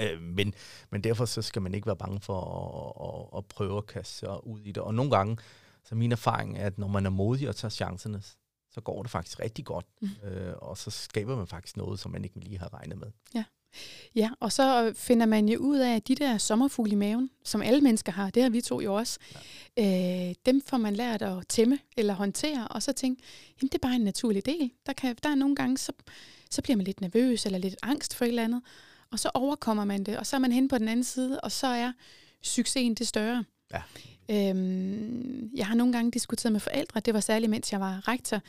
[0.00, 0.54] Øh, men,
[0.90, 4.14] men derfor så skal man ikke være bange for at, at, at prøve at kaste
[4.14, 4.82] sig ud i det.
[4.82, 5.36] Og nogle gange,
[5.84, 8.22] så min erfaring er, at når man er modig og tager chancerne,
[8.70, 9.86] så går det faktisk rigtig godt.
[10.00, 10.08] Mm.
[10.28, 13.10] Øh, og så skaber man faktisk noget, som man ikke lige har regnet med.
[13.34, 13.44] Ja.
[14.14, 17.62] Ja, og så finder man jo ud af, at de der sommerfugle i maven, som
[17.62, 19.18] alle mennesker har, det har vi to jo også,
[19.76, 20.28] ja.
[20.28, 23.22] øh, dem får man lært at tæmme eller håndtere, og så tænke,
[23.62, 24.70] jamen det er bare en naturlig del.
[24.86, 25.92] Der, kan, der er nogle gange, så,
[26.50, 28.62] så bliver man lidt nervøs eller lidt angst for et eller andet,
[29.10, 31.52] og så overkommer man det, og så er man hen på den anden side, og
[31.52, 31.92] så er
[32.42, 33.44] succesen det større.
[33.72, 33.82] Ja.
[34.30, 38.40] Øhm, jeg har nogle gange diskuteret med forældre, det var særligt mens jeg var rektor,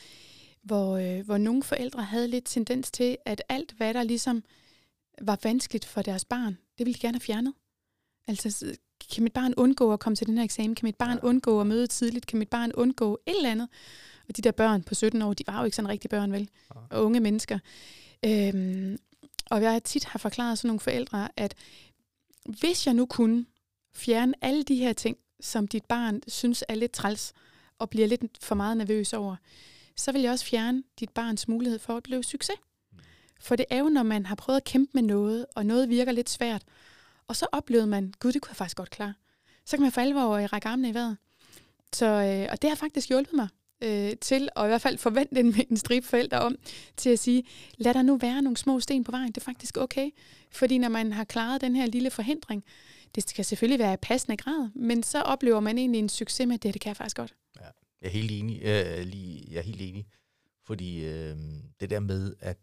[0.63, 4.43] hvor, øh, hvor nogle forældre havde lidt tendens til, at alt hvad der ligesom
[5.21, 7.53] var vanskeligt for deres barn, det ville de gerne have fjernet.
[8.27, 8.77] Altså
[9.13, 10.75] kan mit barn undgå at komme til den her eksamen?
[10.75, 11.27] Kan mit barn ja.
[11.27, 12.25] undgå at møde tidligt?
[12.25, 13.69] Kan mit barn undgå et eller andet?
[14.29, 16.49] Og de der børn på 17 år, de var jo ikke sådan rigtige børn, vel?
[16.75, 16.79] Ja.
[16.89, 17.60] Og unge mennesker.
[18.25, 18.97] Øhm,
[19.51, 21.55] og jeg tit har forklaret sådan nogle forældre, at
[22.45, 23.45] hvis jeg nu kunne
[23.95, 27.34] fjerne alle de her ting, som dit barn synes er lidt træls,
[27.79, 29.36] og bliver lidt for meget nervøs over,
[29.97, 32.55] så vil jeg også fjerne dit barns mulighed for at blive succes.
[33.39, 36.12] For det er jo, når man har prøvet at kæmpe med noget, og noget virker
[36.12, 36.63] lidt svært,
[37.28, 39.13] og så oplevede man, gud, det kunne jeg faktisk godt klare.
[39.65, 41.17] Så kan man for alvor øh, række armene i vejret.
[41.93, 43.47] Så, øh, og det har faktisk hjulpet mig
[43.82, 46.56] øh, til, og i hvert fald forvente en, en stribe forældre om,
[46.97, 47.43] til at sige,
[47.78, 50.10] lad der nu være nogle små sten på vejen, det er faktisk okay.
[50.52, 52.63] Fordi når man har klaret den her lille forhindring,
[53.15, 56.58] det skal selvfølgelig være i passende grad, men så oplever man egentlig en succes med
[56.58, 57.34] det, det kan jeg faktisk godt.
[57.60, 57.65] Ja,
[58.02, 58.62] jeg er helt enig.
[58.63, 60.08] Øh, lige, jeg er helt enig.
[60.65, 61.36] Fordi øh,
[61.80, 62.58] det der med, at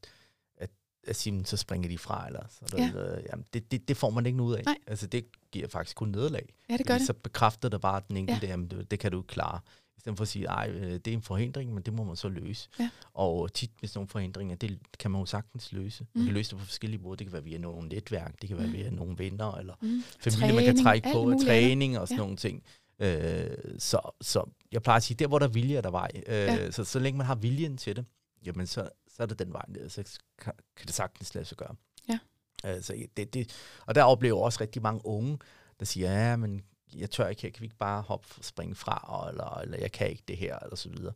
[1.07, 2.91] at sige, så springer de fra, eller så ja.
[3.31, 4.63] jamen, det, det, det får man ikke noget af.
[4.65, 4.77] Nej.
[4.87, 6.55] Altså, det giver faktisk kun nederlag.
[6.71, 7.07] Ja, det gør det.
[7.07, 8.51] Så bekræfter det bare den enkelte, ja.
[8.51, 9.61] jamen, det, det kan du klare.
[9.97, 12.17] I stedet for at sige, ej, øh, det er en forhindring, men det må man
[12.17, 12.69] så løse.
[12.79, 12.91] Ja.
[13.15, 16.07] Og tit med sådan nogle forhindringer, det kan man jo sagtens løse.
[16.15, 16.27] Man mm.
[16.27, 17.17] kan løse det på forskellige måder.
[17.17, 18.73] Det kan være via nogle netværk, det kan være mm.
[18.73, 20.03] via nogle venner, eller mm.
[20.21, 22.23] familie, træning, man kan trække på, træning og sådan ja.
[22.23, 22.63] nogle ting.
[22.99, 26.11] Øh, så, så jeg plejer at sige, der hvor der er vilje, er der vej.
[26.15, 26.71] Øh, ja.
[26.71, 28.05] så, så længe man har viljen til det,
[28.47, 31.59] jamen så, så er det den vej ned, så kan, kan det sagtens lade sig
[31.59, 31.75] gøre.
[32.09, 32.19] Ja.
[32.65, 33.55] Altså, det, det,
[33.87, 35.39] og der oplever også rigtig mange unge,
[35.81, 36.63] der siger, ja, men
[36.95, 40.11] jeg tør ikke, jeg kan vi ikke bare hoppe springe fra, eller, eller jeg kan
[40.11, 41.13] ikke det her, eller så videre.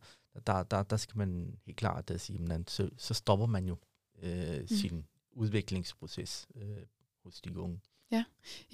[0.47, 3.77] Der, der, der skal man helt klart at sige, men så, så stopper man jo
[4.23, 4.67] øh, mm.
[4.67, 6.77] sin udviklingsproces øh,
[7.23, 7.79] hos de unge.
[8.11, 8.23] Ja.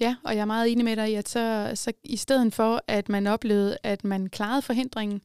[0.00, 2.84] ja, og jeg er meget enig med dig i, at så, så i stedet for,
[2.86, 5.22] at man oplevede, at man klarede forhindringen,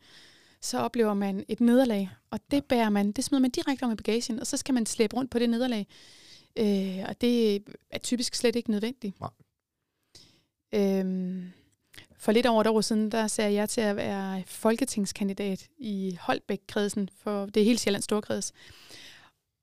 [0.64, 3.96] så oplever man et nederlag, og det bærer man, det smider man direkte om i
[3.96, 5.88] bagagen, og så skal man slæbe rundt på det nederlag.
[6.56, 9.20] Øh, og det er typisk slet ikke nødvendigt.
[9.20, 9.30] Nej.
[10.74, 11.52] Øhm,
[12.18, 17.10] for lidt over et år siden, der sagde jeg til at være folketingskandidat i Holbæk-kredsen,
[17.18, 18.54] for det er helt Sjællands Storkreds.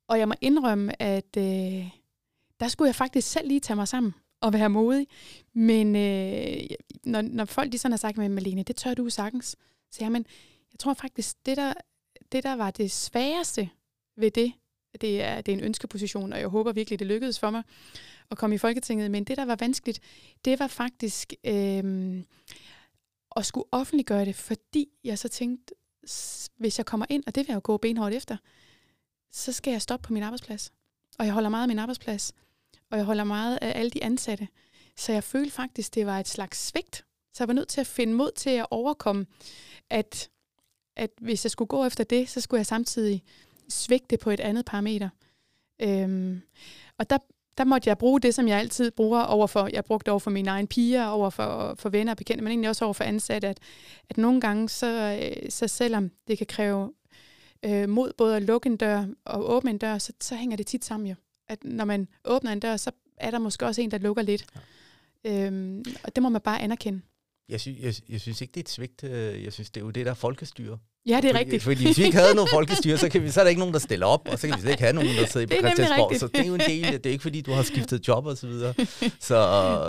[0.09, 1.89] Og jeg må indrømme, at øh,
[2.61, 5.07] der skulle jeg faktisk selv lige tage mig sammen og være modig.
[5.53, 6.57] Men øh,
[7.05, 9.57] når, når folk de sådan har sagt med Malene, det tør du sagtens,
[9.91, 10.27] så jeg, men
[10.81, 11.73] jeg tror faktisk, det der,
[12.33, 13.71] det der var det sværeste
[14.17, 14.53] ved det,
[15.01, 17.63] det er, det er en ønskeposition, og jeg håber virkelig, det lykkedes for mig
[18.31, 19.11] at komme i Folketinget.
[19.11, 20.01] Men det, der var vanskeligt,
[20.45, 22.23] det var faktisk øh,
[23.37, 25.75] at skulle offentliggøre det, fordi jeg så tænkte,
[26.57, 28.37] hvis jeg kommer ind, og det vil jeg jo gå benhårdt efter,
[29.33, 30.73] så skal jeg stoppe på min arbejdsplads.
[31.19, 32.33] Og jeg holder meget af min arbejdsplads,
[32.91, 34.49] og jeg holder meget af alle de ansatte.
[34.97, 36.97] Så jeg følte faktisk, det var et slags svigt.
[37.35, 39.27] Så jeg var nødt til at finde mod til at overkomme,
[39.91, 40.31] at
[41.01, 43.23] at hvis jeg skulle gå efter det, så skulle jeg samtidig
[43.69, 45.09] svigte på et andet parameter.
[45.83, 46.41] Øhm,
[46.99, 47.19] og der,
[47.59, 50.51] der måtte jeg bruge det, som jeg altid bruger overfor, jeg brugte over for mine
[50.51, 53.59] egne piger, over for, for venner og bekendte, men egentlig også over for ansatte, at,
[54.11, 56.93] at nogle gange, så, øh, så selvom det kan kræve
[57.65, 60.67] øh, mod både at lukke en dør og åbne en dør, så, så hænger det
[60.67, 61.15] tit sammen jo.
[61.49, 64.47] At når man åbner en dør, så er der måske også en, der lukker lidt.
[65.25, 65.47] Ja.
[65.47, 67.01] Øhm, og det må man bare anerkende.
[67.49, 69.05] Jeg, sy- jeg, jeg synes ikke, det er et svigt.
[69.05, 70.79] Øh, jeg synes, det er jo det, der er folkestyre.
[71.07, 71.63] Ja, det er fordi, rigtigt.
[71.63, 73.75] Fordi hvis vi ikke havde noget folkestyre, så, kan vi, så er der ikke nogen,
[73.75, 76.17] der stiller op, og så kan vi slet ikke have nogen, der sidder på Christiansborg.
[76.21, 78.37] Så det er jo en del, det er ikke fordi, du har skiftet job og
[78.37, 78.75] så videre.
[79.21, 79.37] Så,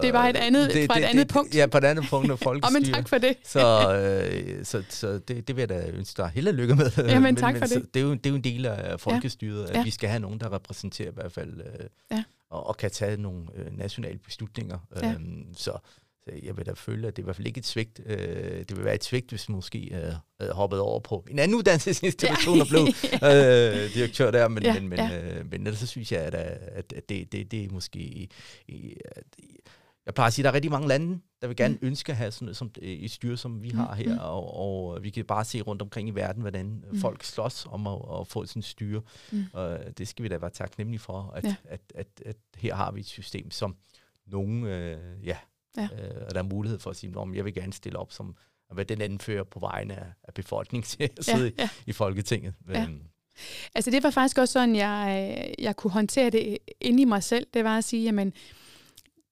[0.02, 1.56] det er bare et andet, det, fra et det, andet det, punkt.
[1.56, 2.70] Ja, på et andet punkt af folkestyre.
[2.70, 3.36] oh, men tak for det.
[3.46, 6.92] så øh, så, så det, det vil jeg da ønske dig held og lykke med.
[6.98, 7.94] Ja, men tak men, for men, det.
[7.94, 9.70] det, er jo, det er jo en del af folkestyret, ja.
[9.70, 9.84] at ja.
[9.84, 12.24] vi skal have nogen, der repræsenterer i hvert fald, øh, ja.
[12.50, 14.78] og, og kan tage nogle øh, nationale beslutninger.
[15.02, 15.12] Ja.
[15.12, 15.72] Øhm, så
[16.44, 18.02] jeg vil da føle, at det er i hvert fald ikke et svigt.
[18.06, 22.56] Øh, det vil være et svigt, hvis måske øh, hoppet over på en anden uddannelsesinstitution
[22.56, 22.62] ja.
[22.62, 22.82] og blev
[23.32, 24.48] øh, direktør der.
[24.48, 25.38] Men, ja, men, men, ja.
[25.38, 26.36] øh, men ellers så synes jeg, at,
[26.96, 28.28] at det, det, det er måske...
[29.06, 29.26] At,
[30.06, 31.88] jeg plejer at sige, at der er rigtig mange lande, der vil gerne mm.
[31.88, 34.20] ønske at have sådan noget som et styre, som vi har her, mm.
[34.22, 37.00] og, og vi kan bare se rundt omkring i verden, hvordan mm.
[37.00, 39.02] folk slås om at, at få sådan et styre.
[39.32, 39.46] Mm.
[39.54, 41.56] Og det skal vi da være taknemmelige for, at, ja.
[41.66, 43.76] at, at, at her har vi et system, som
[44.28, 45.38] nogen øh, ja,
[45.78, 45.84] Ja.
[45.84, 48.36] Øh, og der er mulighed for at sige, at jeg vil gerne stille op som
[48.70, 51.70] at være den anden fører på vegne af, af befolkningen til at sidde ja, ja.
[51.86, 52.54] I, i Folketinget.
[52.70, 52.88] Ja.
[52.88, 53.04] Men,
[53.76, 57.48] altså det var faktisk også sådan, jeg, jeg kunne håndtere det inde i mig selv.
[57.54, 58.34] Det var at sige, jamen,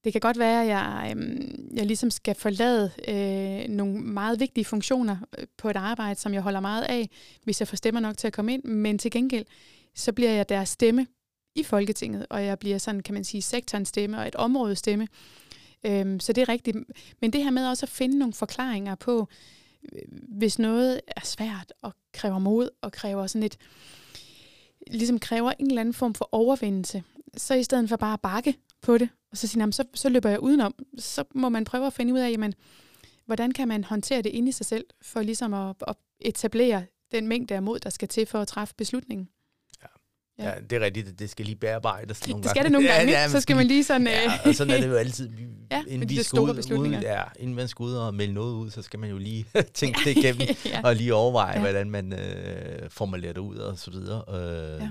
[0.04, 4.64] det kan godt være, at jeg, øhm, jeg ligesom skal forlade øh, nogle meget vigtige
[4.64, 7.10] funktioner øh, på et arbejde, som jeg holder meget af,
[7.44, 8.64] hvis jeg får stemmer nok til at komme ind.
[8.64, 9.46] Men til gengæld,
[9.94, 11.06] så bliver jeg deres stemme
[11.54, 15.08] i Folketinget, og jeg bliver sådan, kan man sige, sektorens stemme og et områdes stemme.
[15.86, 16.76] Øhm, så det er rigtigt.
[17.20, 19.28] Men det her med også at finde nogle forklaringer på,
[19.92, 23.58] øh, hvis noget er svært og kræver mod og kræver sådan et,
[24.86, 27.02] ligesom kræver en eller anden form for overvindelse,
[27.36, 30.30] så i stedet for bare at bakke på det, og så sige, så, så løber
[30.30, 32.54] jeg udenom, så må man prøve at finde ud af, jamen,
[33.26, 37.28] hvordan kan man håndtere det inde i sig selv, for ligesom at, at etablere den
[37.28, 39.28] mængde af mod, der skal til for at træffe beslutningen.
[40.40, 40.48] Ja.
[40.48, 41.18] ja, det er rigtigt.
[41.18, 43.66] Det skal lige bearbejdes nogle det skal det nogle gange, ja, ja, så skal man
[43.66, 44.06] lige sådan...
[44.06, 45.30] Ja, og sådan er det jo altid.
[45.70, 48.82] ja, inden, vi skal ud, ja, inden man skal ud og melde noget ud, så
[48.82, 50.80] skal man jo lige tænke det igennem, ja.
[50.84, 51.60] og lige overveje, ja.
[51.60, 54.24] hvordan man øh, formulerer det ud og så videre.
[54.28, 54.88] Øh, ja.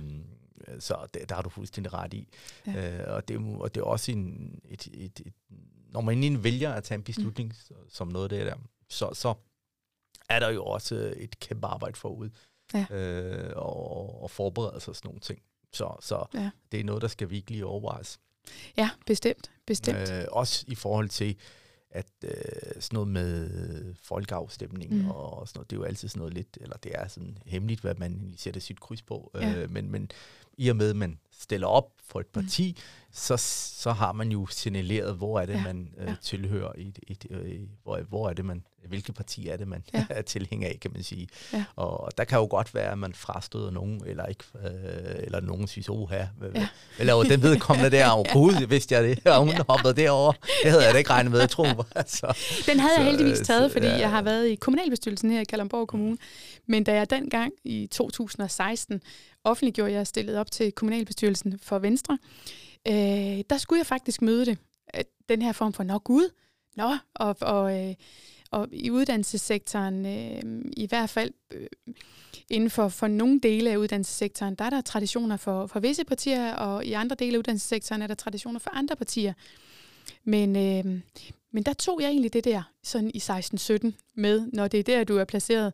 [0.80, 2.28] Så det, der har du fuldstændig ret i.
[2.68, 3.00] Ja.
[3.00, 5.34] Øh, og, det, og det er også en, et, et, et,
[5.92, 7.76] når man egentlig vælger at tage en beslutning mm.
[7.90, 8.56] som noget af det der,
[8.90, 9.34] så, så
[10.30, 12.30] er der jo også et kæmpe arbejde forud
[12.74, 12.86] ja.
[12.96, 15.42] øh, og, og forberede sig sådan nogle ting.
[15.74, 16.50] Så, så ja.
[16.72, 18.20] det er noget, der skal virkelig overvejes.
[18.78, 19.52] Ja, bestemt.
[19.66, 20.12] bestemt.
[20.12, 21.38] Øh, også i forhold til,
[21.92, 22.32] at øh,
[22.80, 25.10] sådan noget med folkeafstemning mm.
[25.10, 27.82] og sådan noget, det er jo altid sådan noget lidt, eller det er sådan hemmeligt,
[27.82, 29.32] hvad man sætter sit kryds på.
[29.34, 29.56] Ja.
[29.56, 30.12] Øh, men, men
[30.58, 32.42] i og med, at man stiller op for et mm.
[32.42, 33.09] parti, mm.
[33.14, 33.38] Så,
[33.82, 35.64] så har man jo signaleret, hvor er det, ja.
[35.64, 36.16] man øh, ja.
[36.22, 39.84] tilhører, i et, et, øh, hvor, hvor er det, man, hvilket parti er det, man
[39.94, 40.06] ja.
[40.18, 41.28] er tilhænger af, kan man sige.
[41.54, 41.64] Ja.
[41.76, 45.68] Og der kan jo godt være, at man frastøder nogen, eller ikke, øh, eller nogen
[45.68, 46.28] siger, oha, ja.
[46.40, 48.10] hvad laver den vedkommende der?
[48.20, 49.64] Og gud, vidste jeg det, og hun ja.
[49.70, 50.32] hoppede derover.
[50.64, 51.66] Det havde jeg da ikke regnet med, at tro.
[51.96, 52.38] Altså.
[52.66, 53.98] Den havde så, jeg heldigvis taget, fordi ja.
[53.98, 56.18] jeg har været i kommunalbestyrelsen her i Kalundborg Kommune.
[56.68, 59.02] Men da jeg dengang i 2016
[59.44, 62.18] offentliggjorde, jeg stillet op til kommunalbestyrelsen for Venstre,
[62.90, 64.58] øh, der skulle jeg faktisk møde det.
[64.96, 66.30] Øh, den her form for, nå gud,
[66.76, 67.96] nå, og, og, øh,
[68.52, 71.68] og i uddannelsessektoren, øh, i hvert fald øh,
[72.50, 76.54] inden for, for nogle dele af uddannelsessektoren, der er der traditioner for, for visse partier,
[76.54, 79.34] og i andre dele af uddannelsessektoren er der traditioner for andre partier.
[80.24, 81.02] Men, øh,
[81.52, 85.04] men der tog jeg egentlig det der sådan i 16-17 med, når det er der,
[85.04, 85.74] du er placeret.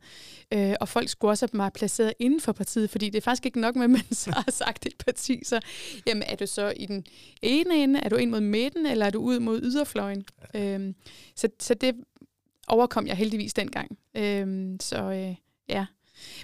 [0.53, 3.45] Øh, og folk skulle også have mig placeret inden for partiet, fordi det er faktisk
[3.45, 5.41] ikke nok med, at man så har sagt et parti.
[5.43, 5.59] Så
[6.07, 7.05] jamen, er du så i den
[7.41, 10.25] ene ende, er du ind mod midten, eller er du ud mod yderfløjen?
[10.53, 10.77] Ja.
[10.77, 10.93] Øh,
[11.35, 11.95] så, så det
[12.67, 13.97] overkom jeg heldigvis dengang.
[14.17, 15.35] Øh, så øh,
[15.69, 15.85] ja.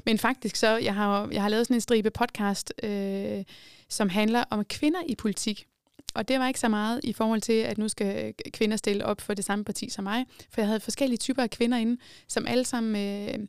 [0.05, 3.43] Men faktisk så, jeg har, jeg har lavet sådan en stribe podcast, øh,
[3.89, 5.67] som handler om kvinder i politik.
[6.13, 9.05] Og det var ikke så meget i forhold til, at nu skal øh, kvinder stille
[9.05, 10.25] op for det samme parti som mig.
[10.49, 11.97] For jeg havde forskellige typer af kvinder inde,
[12.27, 13.47] som alle sammen øh,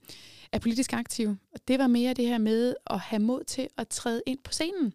[0.52, 1.38] er politisk aktive.
[1.54, 4.52] Og det var mere det her med at have mod til at træde ind på
[4.52, 4.94] scenen.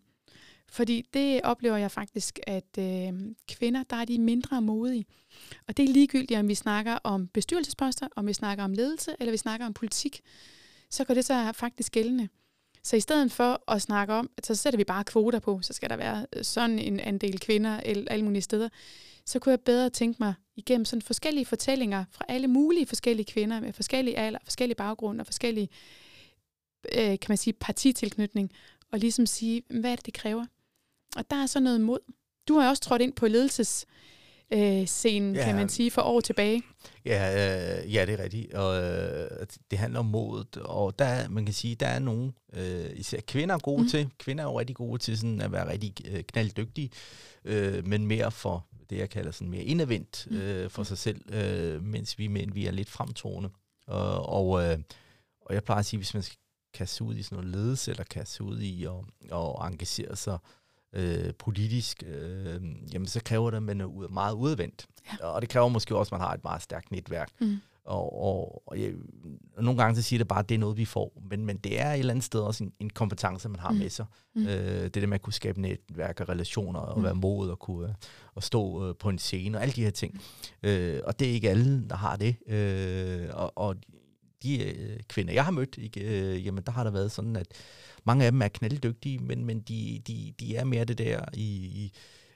[0.69, 3.13] Fordi det oplever jeg faktisk, at øh,
[3.47, 5.05] kvinder, der er de mindre modige.
[5.67, 9.31] Og det er ligegyldigt, om vi snakker om bestyrelsesposter, om vi snakker om ledelse, eller
[9.31, 10.21] vi snakker om politik.
[10.89, 12.29] Så går det så faktisk gældende.
[12.87, 15.89] Så i stedet for at snakke om, så sætter vi bare kvoter på, så skal
[15.89, 18.69] der være øh, sådan en andel kvinder alle mulige steder,
[19.25, 23.59] så kunne jeg bedre tænke mig igennem sådan forskellige fortællinger fra alle mulige forskellige kvinder
[23.59, 25.69] med forskellige alder, forskellige baggrunde og forskellige,
[26.95, 28.51] øh, kan man sige, partitilknytning,
[28.91, 30.45] og ligesom sige, hvad er det, det kræver?
[31.15, 31.99] Og der er så noget mod.
[32.47, 33.85] Du har også trådt ind på ledelses
[34.53, 36.61] øh, scenen, ja, kan man sige, for år tilbage.
[37.05, 38.53] Ja, øh, ja det er rigtigt.
[38.53, 39.29] Og øh,
[39.71, 43.55] det handler om modet, og der, man kan sige, der er nogen, øh, især kvinder
[43.55, 43.89] er gode mm.
[43.89, 44.09] til.
[44.17, 46.89] Kvinder er jo rigtig gode til sådan at være rigtig øh, knalddygtige,
[47.45, 50.37] øh, men mere for det, jeg kalder sådan mere indadvendt mm.
[50.37, 53.49] øh, for sig selv, øh, mens vi mænd, vi er lidt fremtående.
[53.87, 54.79] Og, og, øh,
[55.41, 56.37] og jeg plejer at sige, hvis man skal
[56.73, 58.91] kaste ud i sådan noget ledelse, eller kaste ud i at,
[59.31, 60.39] at engagere sig øh,
[61.39, 62.61] politisk, øh,
[62.93, 64.87] jamen så kræver det, at man er meget udvendt.
[65.21, 65.25] Ja.
[65.25, 67.29] Og det kræver måske også, at man har et meget stærkt netværk.
[67.39, 67.57] Mm.
[67.87, 68.93] Og, og, og, jeg,
[69.57, 71.21] og nogle gange så siger det bare, at det er noget, vi får.
[71.29, 73.77] Men, men det er et eller andet sted også en, en kompetence, man har mm.
[73.77, 74.05] med sig.
[74.35, 74.47] Mm.
[74.47, 77.03] Øh, det der med at kunne skabe netværk og relationer, og mm.
[77.03, 77.95] være mod og kunne
[78.35, 80.21] og stå øh, på en scene, og alle de her ting.
[80.63, 82.35] Øh, og det er ikke alle, der har det.
[82.47, 83.75] Øh, og, og
[84.43, 87.47] de øh, kvinder, jeg har mødt, ikke, øh, jamen der har der været sådan, at
[88.07, 91.91] mange af dem er knalddygtige, men, men de, de, de er mere det der i,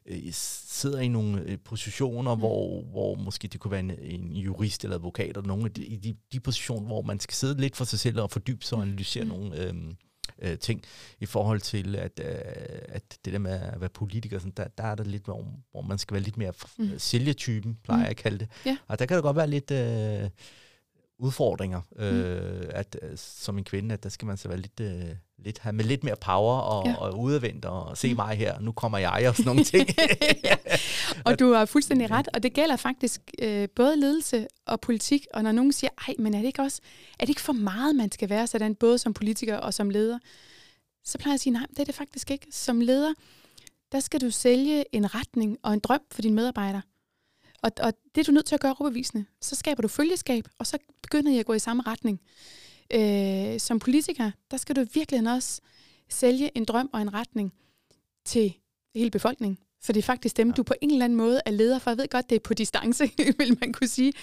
[0.06, 2.40] i sidder i nogle øh, positioner, mm.
[2.40, 5.86] hvor, hvor måske det kunne være en, en jurist eller advokat, eller nogle af de,
[5.86, 8.78] i de, de positioner, hvor man skal sidde lidt for sig selv og fordybe sig
[8.78, 9.30] og analysere mm.
[9.30, 9.96] nogle øhm,
[10.42, 10.84] øh, ting
[11.20, 14.84] i forhold til, at, øh, at det der med at være politiker, sådan, der, der
[14.84, 16.90] er der lidt, hvor, hvor man skal være lidt mere mm.
[16.98, 18.04] sælgertypen, plejer mm.
[18.04, 18.48] jeg at kalde det.
[18.66, 18.78] Ja.
[18.88, 19.72] Og der kan det godt være lidt...
[19.72, 20.30] Øh,
[21.22, 22.70] udfordringer, øh, mm.
[22.70, 25.74] at øh, som en kvinde, at der skal man så være lidt, øh, lidt have
[25.74, 26.96] med lidt mere power og, ja.
[26.96, 28.16] og udadvendt og se mm.
[28.16, 29.90] mig her, nu kommer jeg og sådan nogle ting.
[30.44, 30.56] ja.
[31.26, 35.44] Og du har fuldstændig ret, og det gælder faktisk øh, både ledelse og politik, og
[35.44, 36.82] når nogen siger, ej, men er det ikke også,
[37.20, 40.20] er det ikke for meget, man skal være sådan, både som politiker og som leder,
[41.04, 42.48] så plejer jeg at sige, nej, det er det faktisk ikke.
[42.52, 43.14] Som leder,
[43.92, 46.82] der skal du sælge en retning og en drøm for dine medarbejdere.
[47.64, 49.26] Og, og det er du nødt til at gøre overbevisende.
[49.42, 52.22] Så skaber du følgeskab, og så begynder I at gå i samme retning.
[52.94, 55.62] Øh, som politiker, der skal du virkelig også
[56.10, 57.54] sælge en drøm og en retning
[58.26, 58.54] til
[58.96, 59.58] hele befolkningen.
[59.84, 60.54] For det er faktisk dem, ja.
[60.54, 61.92] du på en eller anden måde er leder for.
[61.92, 63.04] Jeg ved godt, det er på distance,
[63.40, 64.14] vil man kunne sige.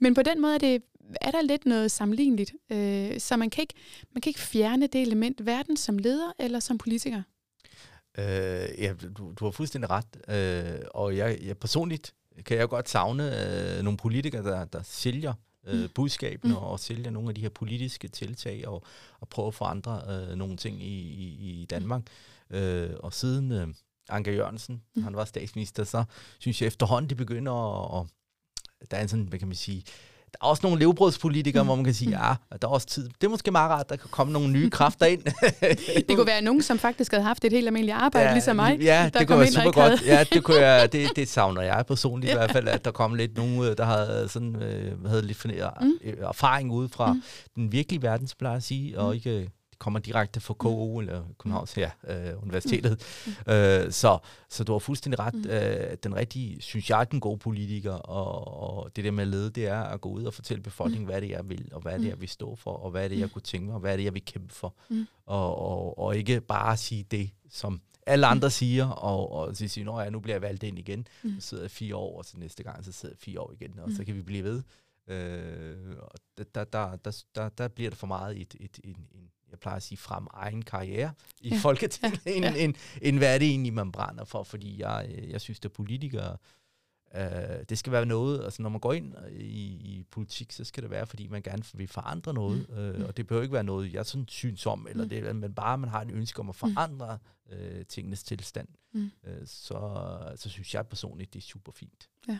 [0.00, 0.82] Men på den måde er, det,
[1.20, 2.52] er der lidt noget sammenligneligt.
[2.72, 3.74] Øh, så man kan, ikke,
[4.14, 7.22] man kan ikke fjerne det element, hverken som leder eller som politiker.
[8.18, 8.24] Øh,
[8.78, 10.16] ja, du, du har fuldstændig ret.
[10.28, 15.30] Øh, og jeg, jeg personligt kan jeg godt savne øh, nogle politikere, der, der sælger
[15.30, 15.88] øh, mm.
[15.94, 16.60] budskabene mm.
[16.60, 18.84] og sælger nogle af de her politiske tiltag og,
[19.20, 22.02] og prøve at forandre øh, nogle ting i, i, i Danmark.
[22.50, 23.68] Øh, og siden øh,
[24.08, 25.02] Anker Jørgensen, mm.
[25.02, 26.04] han var statsminister, så
[26.38, 27.52] synes jeg efterhånden, det begynder
[28.00, 28.06] at,
[28.80, 29.84] at der er en sådan, hvad kan man sige,
[30.32, 32.12] der er også nogle levebrødspolitikere, hvor man kan sige, mm.
[32.12, 33.08] ja, der er også tid.
[33.20, 35.22] Det er måske meget rart, der kan komme nogle nye kræfter ind.
[36.08, 38.78] det kunne være nogen, som faktisk havde haft et helt almindeligt arbejde, ja, ligesom mig.
[38.80, 40.06] Ja, det kunne være super godt.
[40.06, 42.34] Ja, det, kunne jeg, det, det savner jeg personligt ja.
[42.34, 45.44] i hvert fald, at der kom lidt nogen, øh, der havde, sådan, øh, havde lidt
[45.80, 45.92] mm.
[46.22, 47.22] erfaring ude fra mm.
[47.54, 49.14] den virkelige verden, plejer at sige, og mm.
[49.14, 49.50] ikke
[49.82, 50.98] kommer direkte fra KU mm.
[50.98, 53.02] eller Københavns her, øh, Universitetet.
[53.26, 53.52] Mm.
[53.52, 54.18] Øh, så,
[54.48, 55.34] så du har fuldstændig ret.
[55.34, 55.50] Mm.
[55.50, 59.50] Øh, den rigtige, synes jeg, den gode politiker, og, og det der med at lede,
[59.50, 61.10] det er at gå ud og fortælle befolkningen, mm.
[61.10, 63.08] hvad det er, jeg vil, og hvad det er, jeg vil stå for, og hvad
[63.08, 64.74] det er, jeg kunne tænke mig, og hvad det er, jeg vil kæmpe for.
[64.90, 65.06] Mm.
[65.26, 68.50] Og, og, og ikke bare sige det, som alle andre mm.
[68.50, 71.40] siger, og, og så siger, at ja, nu bliver jeg valgt ind igen, mm.
[71.40, 73.78] så sidder jeg fire år, og så næste gang, så sidder jeg fire år igen,
[73.78, 73.94] og mm.
[73.94, 74.62] så kan vi blive ved.
[75.08, 76.18] Øh, og
[76.54, 79.76] der, der, der, der, der bliver det for meget et, et, en, en, jeg plejer
[79.76, 81.56] at sige, frem egen karriere i ja.
[81.56, 82.30] Folketinget, ja.
[82.30, 82.64] end, ja.
[82.64, 86.36] End, end hvad er det egentlig, man brænder for, fordi jeg, jeg synes, at politikere,
[87.14, 90.82] øh, det skal være noget, altså når man går ind i, i politik, så skal
[90.82, 92.74] det være, fordi man gerne vil forandre noget, mm.
[92.74, 95.08] øh, og det behøver ikke være noget, jeg sådan synes om, eller mm.
[95.08, 96.74] det, men bare man har en ønske om at mm.
[96.74, 97.18] forandre
[97.50, 99.10] øh, tingenes tilstand, mm.
[99.24, 102.08] øh, så, så synes jeg personligt, det er super fint.
[102.28, 102.38] Ja.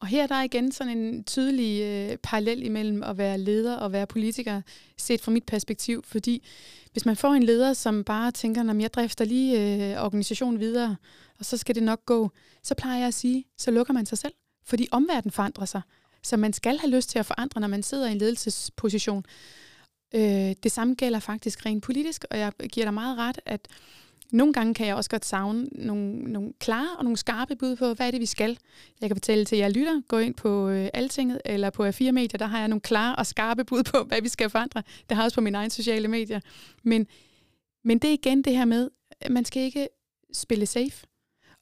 [0.00, 3.92] Og her der er igen sådan en tydelig øh, parallel imellem at være leder og
[3.92, 4.62] være politiker,
[4.96, 6.46] set fra mit perspektiv, fordi
[6.92, 10.96] hvis man får en leder, som bare tænker, at jeg drifter lige øh, organisationen videre,
[11.38, 12.30] og så skal det nok gå,
[12.62, 14.32] så plejer jeg at sige, så lukker man sig selv,
[14.64, 15.80] fordi omverdenen forandrer sig.
[16.22, 19.24] Så man skal have lyst til at forandre, når man sidder i en ledelsesposition.
[20.14, 23.68] Øh, det samme gælder faktisk rent politisk, og jeg giver dig meget ret, at
[24.32, 27.94] nogle gange kan jeg også godt savne nogle, nogle klare og nogle skarpe bud på,
[27.94, 28.58] hvad er det, vi skal.
[29.00, 32.38] Jeg kan fortælle til jer lytter, gå ind på øh, Altinget eller på A4 Medier,
[32.38, 34.82] der har jeg nogle klare og skarpe bud på, hvad vi skal forandre.
[35.08, 36.40] Det har jeg også på mine egne sociale medier.
[36.82, 37.06] Men,
[37.84, 39.88] men det er igen det her med, at man skal ikke
[40.32, 41.06] spille safe.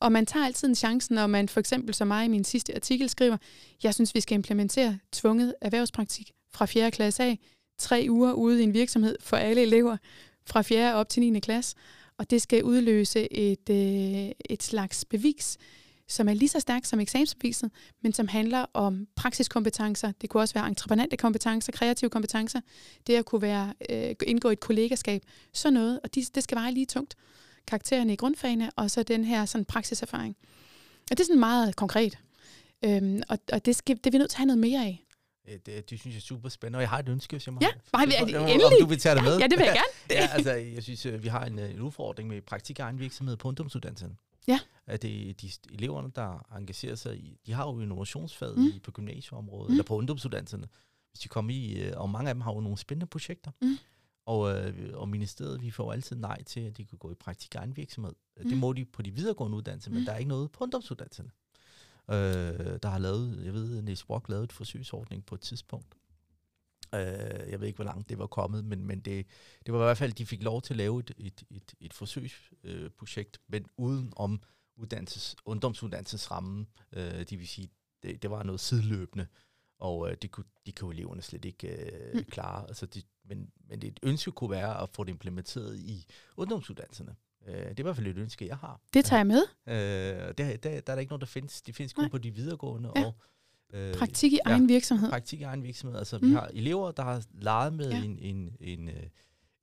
[0.00, 2.74] Og man tager altid en chance, når man for eksempel som mig i min sidste
[2.74, 3.36] artikel skriver,
[3.82, 6.90] jeg synes, vi skal implementere tvunget erhvervspraktik fra 4.
[6.90, 7.38] klasse af,
[7.78, 9.96] tre uger ude i en virksomhed for alle elever,
[10.46, 10.94] fra 4.
[10.94, 11.40] op til 9.
[11.40, 11.76] klasse
[12.18, 15.58] og det skal udløse et, øh, et slags bevis,
[16.08, 17.70] som er lige så stærkt som eksamensbeviset,
[18.02, 20.12] men som handler om praksiskompetencer.
[20.20, 22.60] Det kunne også være entreprenante kompetencer, kreative kompetencer.
[23.06, 25.22] Det at kunne være, øh, indgå i et kollegaskab.
[25.52, 27.14] Sådan noget, og de, det skal være lige tungt.
[27.66, 30.36] Karaktererne i grundfagene, og så den her sådan, praksiserfaring.
[31.10, 32.18] Og det er sådan meget konkret.
[32.84, 35.05] Øhm, og og det, skal, det er vi nødt til at have noget mere af.
[35.46, 37.60] Det, det synes jeg er super spændende, og jeg har et ønske, hvis jeg må
[37.62, 38.64] Ja, bare, endelig.
[38.64, 39.36] Om du vil tage det med.
[39.36, 39.74] Ja, ja det vil jeg
[40.10, 40.20] gerne.
[40.20, 43.36] ja, altså, jeg synes, øh, vi har en, øh, en udfordring med praktik egen virksomhed
[43.36, 44.18] på ungdomsuddannelsen.
[44.48, 44.60] Ja.
[44.86, 48.80] At det, de eleverne, der engagerer sig i, de har jo innovationsfaget mm.
[48.82, 49.72] på gymnasieområdet, mm.
[49.72, 50.68] eller på ungdomsuddannelserne,
[51.10, 53.50] hvis de kommer i, øh, og mange af dem har jo nogle spændende projekter.
[53.62, 53.76] Mm.
[54.26, 54.38] Og,
[54.94, 58.12] og ministeriet, vi får altid nej til, at de kan gå i praktik egen virksomhed.
[58.36, 58.48] Mm.
[58.48, 59.96] Det må de på de videregående uddannelser, mm.
[59.96, 61.30] men der er ikke noget på ungdomsuddannelserne
[62.10, 65.94] øh, der har lavet, jeg ved, Niels Brock lavede et forsøgsordning på et tidspunkt.
[66.94, 69.26] Øh, jeg ved ikke, hvor langt det var kommet, men, men det,
[69.66, 71.92] det var i hvert fald, de fik lov til at lave et, et, et, et
[71.94, 74.42] forsøgsprojekt, øh, men uden om
[74.76, 76.66] uddannelses, ungdomsuddannelsesrammen.
[76.92, 77.68] Øh, det vil sige,
[78.02, 79.26] det, det var noget sideløbende,
[79.78, 82.24] og øh, det kunne, de kunne eleverne slet ikke øh, mm.
[82.24, 82.68] klare.
[82.68, 87.16] Altså det, men, men det ønske kunne være at få det implementeret i ungdomsuddannelserne.
[87.46, 88.80] Øh, det er i hvert fald et ønske, jeg har.
[88.94, 89.42] Det tager jeg med.
[89.66, 91.62] Øh, der, der, der er der ikke noget, der findes.
[91.62, 92.92] De findes kun på de videregående.
[92.96, 93.04] Ja.
[93.04, 93.14] Og,
[93.72, 95.10] øh, praktik i ja, egen virksomhed.
[95.10, 95.98] Praktik i egen virksomhed.
[95.98, 96.28] Altså, mm.
[96.28, 98.04] vi har elever, der har leget med ja.
[98.04, 99.06] en, en, en, øh,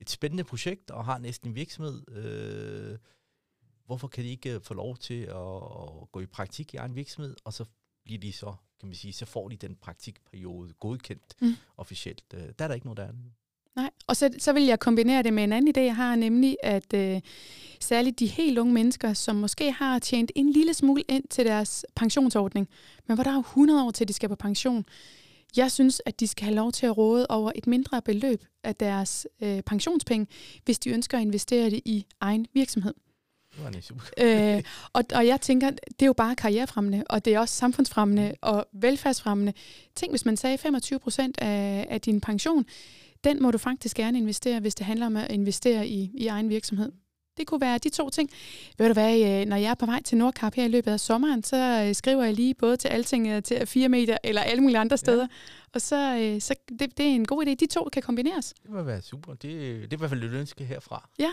[0.00, 2.10] et spændende projekt, og har næsten en virksomhed.
[2.10, 2.98] Øh,
[3.86, 7.36] hvorfor kan de ikke få lov til at, at gå i praktik i egen virksomhed,
[7.44, 7.64] og så
[8.04, 11.54] bliver de så, kan man sige, så får de den praktikperiode godkendt mm.
[11.76, 12.24] officielt.
[12.34, 13.12] Øh, der er der ikke noget, der er
[13.76, 16.56] Nej, og så, så vil jeg kombinere det med en anden idé, jeg har, nemlig
[16.62, 17.20] at øh,
[17.80, 21.86] særligt de helt unge mennesker, som måske har tjent en lille smule ind til deres
[21.96, 22.68] pensionsordning,
[23.06, 24.84] men hvor der er 100 år til, de skal på pension.
[25.56, 28.76] Jeg synes, at de skal have lov til at råde over et mindre beløb af
[28.76, 30.26] deres øh, pensionspenge,
[30.64, 32.94] hvis de ønsker at investere det i egen virksomhed.
[34.56, 34.62] øh,
[34.92, 38.66] og, og jeg tænker, det er jo bare karrierefremmende, og det er også samfundsfremmende og
[38.72, 39.52] velfærdsfremmende.
[39.94, 42.66] Tænk, hvis man sagde 25 procent af, af din pension,
[43.24, 46.48] den må du faktisk gerne investere, hvis det handler om at investere i, i egen
[46.48, 46.92] virksomhed.
[47.36, 48.30] Det kunne være de to ting.
[48.78, 51.00] Ved du hvad, øh, når jeg er på vej til Nordkap her i løbet af
[51.00, 54.78] sommeren, så øh, skriver jeg lige både til Alting, til 4 meter eller alle mulige
[54.78, 55.22] andre steder.
[55.22, 55.68] Ja.
[55.74, 57.54] Og så, øh, så det, det er en god idé.
[57.54, 58.54] De to kan kombineres.
[58.62, 59.32] Det må være super.
[59.32, 61.08] Det, det er i hvert fald et ønske herfra.
[61.18, 61.30] Ja,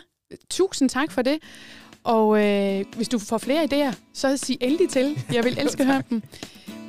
[0.50, 1.39] tusind tak for det.
[2.04, 5.18] Og øh, hvis du får flere idéer, så sig endelig til.
[5.34, 6.22] Jeg vil elske at høre dem.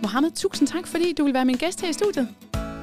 [0.03, 2.29] Mohammed, tusind tak, fordi du vil være min gæst her i studiet.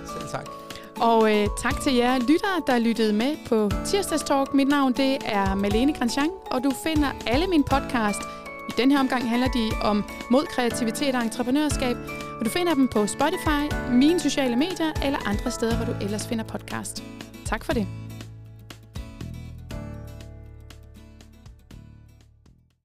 [0.06, 0.69] Selv tak.
[1.00, 4.54] Og øh, tak til jer lyttere, der lyttede med på Tirsdagstalk.
[4.54, 8.20] Mit navn det er Malene Grandjean, og du finder alle mine podcast.
[8.70, 11.98] I den her omgang handler de om mod kreativitet og entreprenørskab,
[12.40, 16.28] og du finder dem på Spotify, mine sociale medier eller andre steder, hvor du ellers
[16.28, 17.04] finder podcast.
[17.46, 18.09] Tak for det.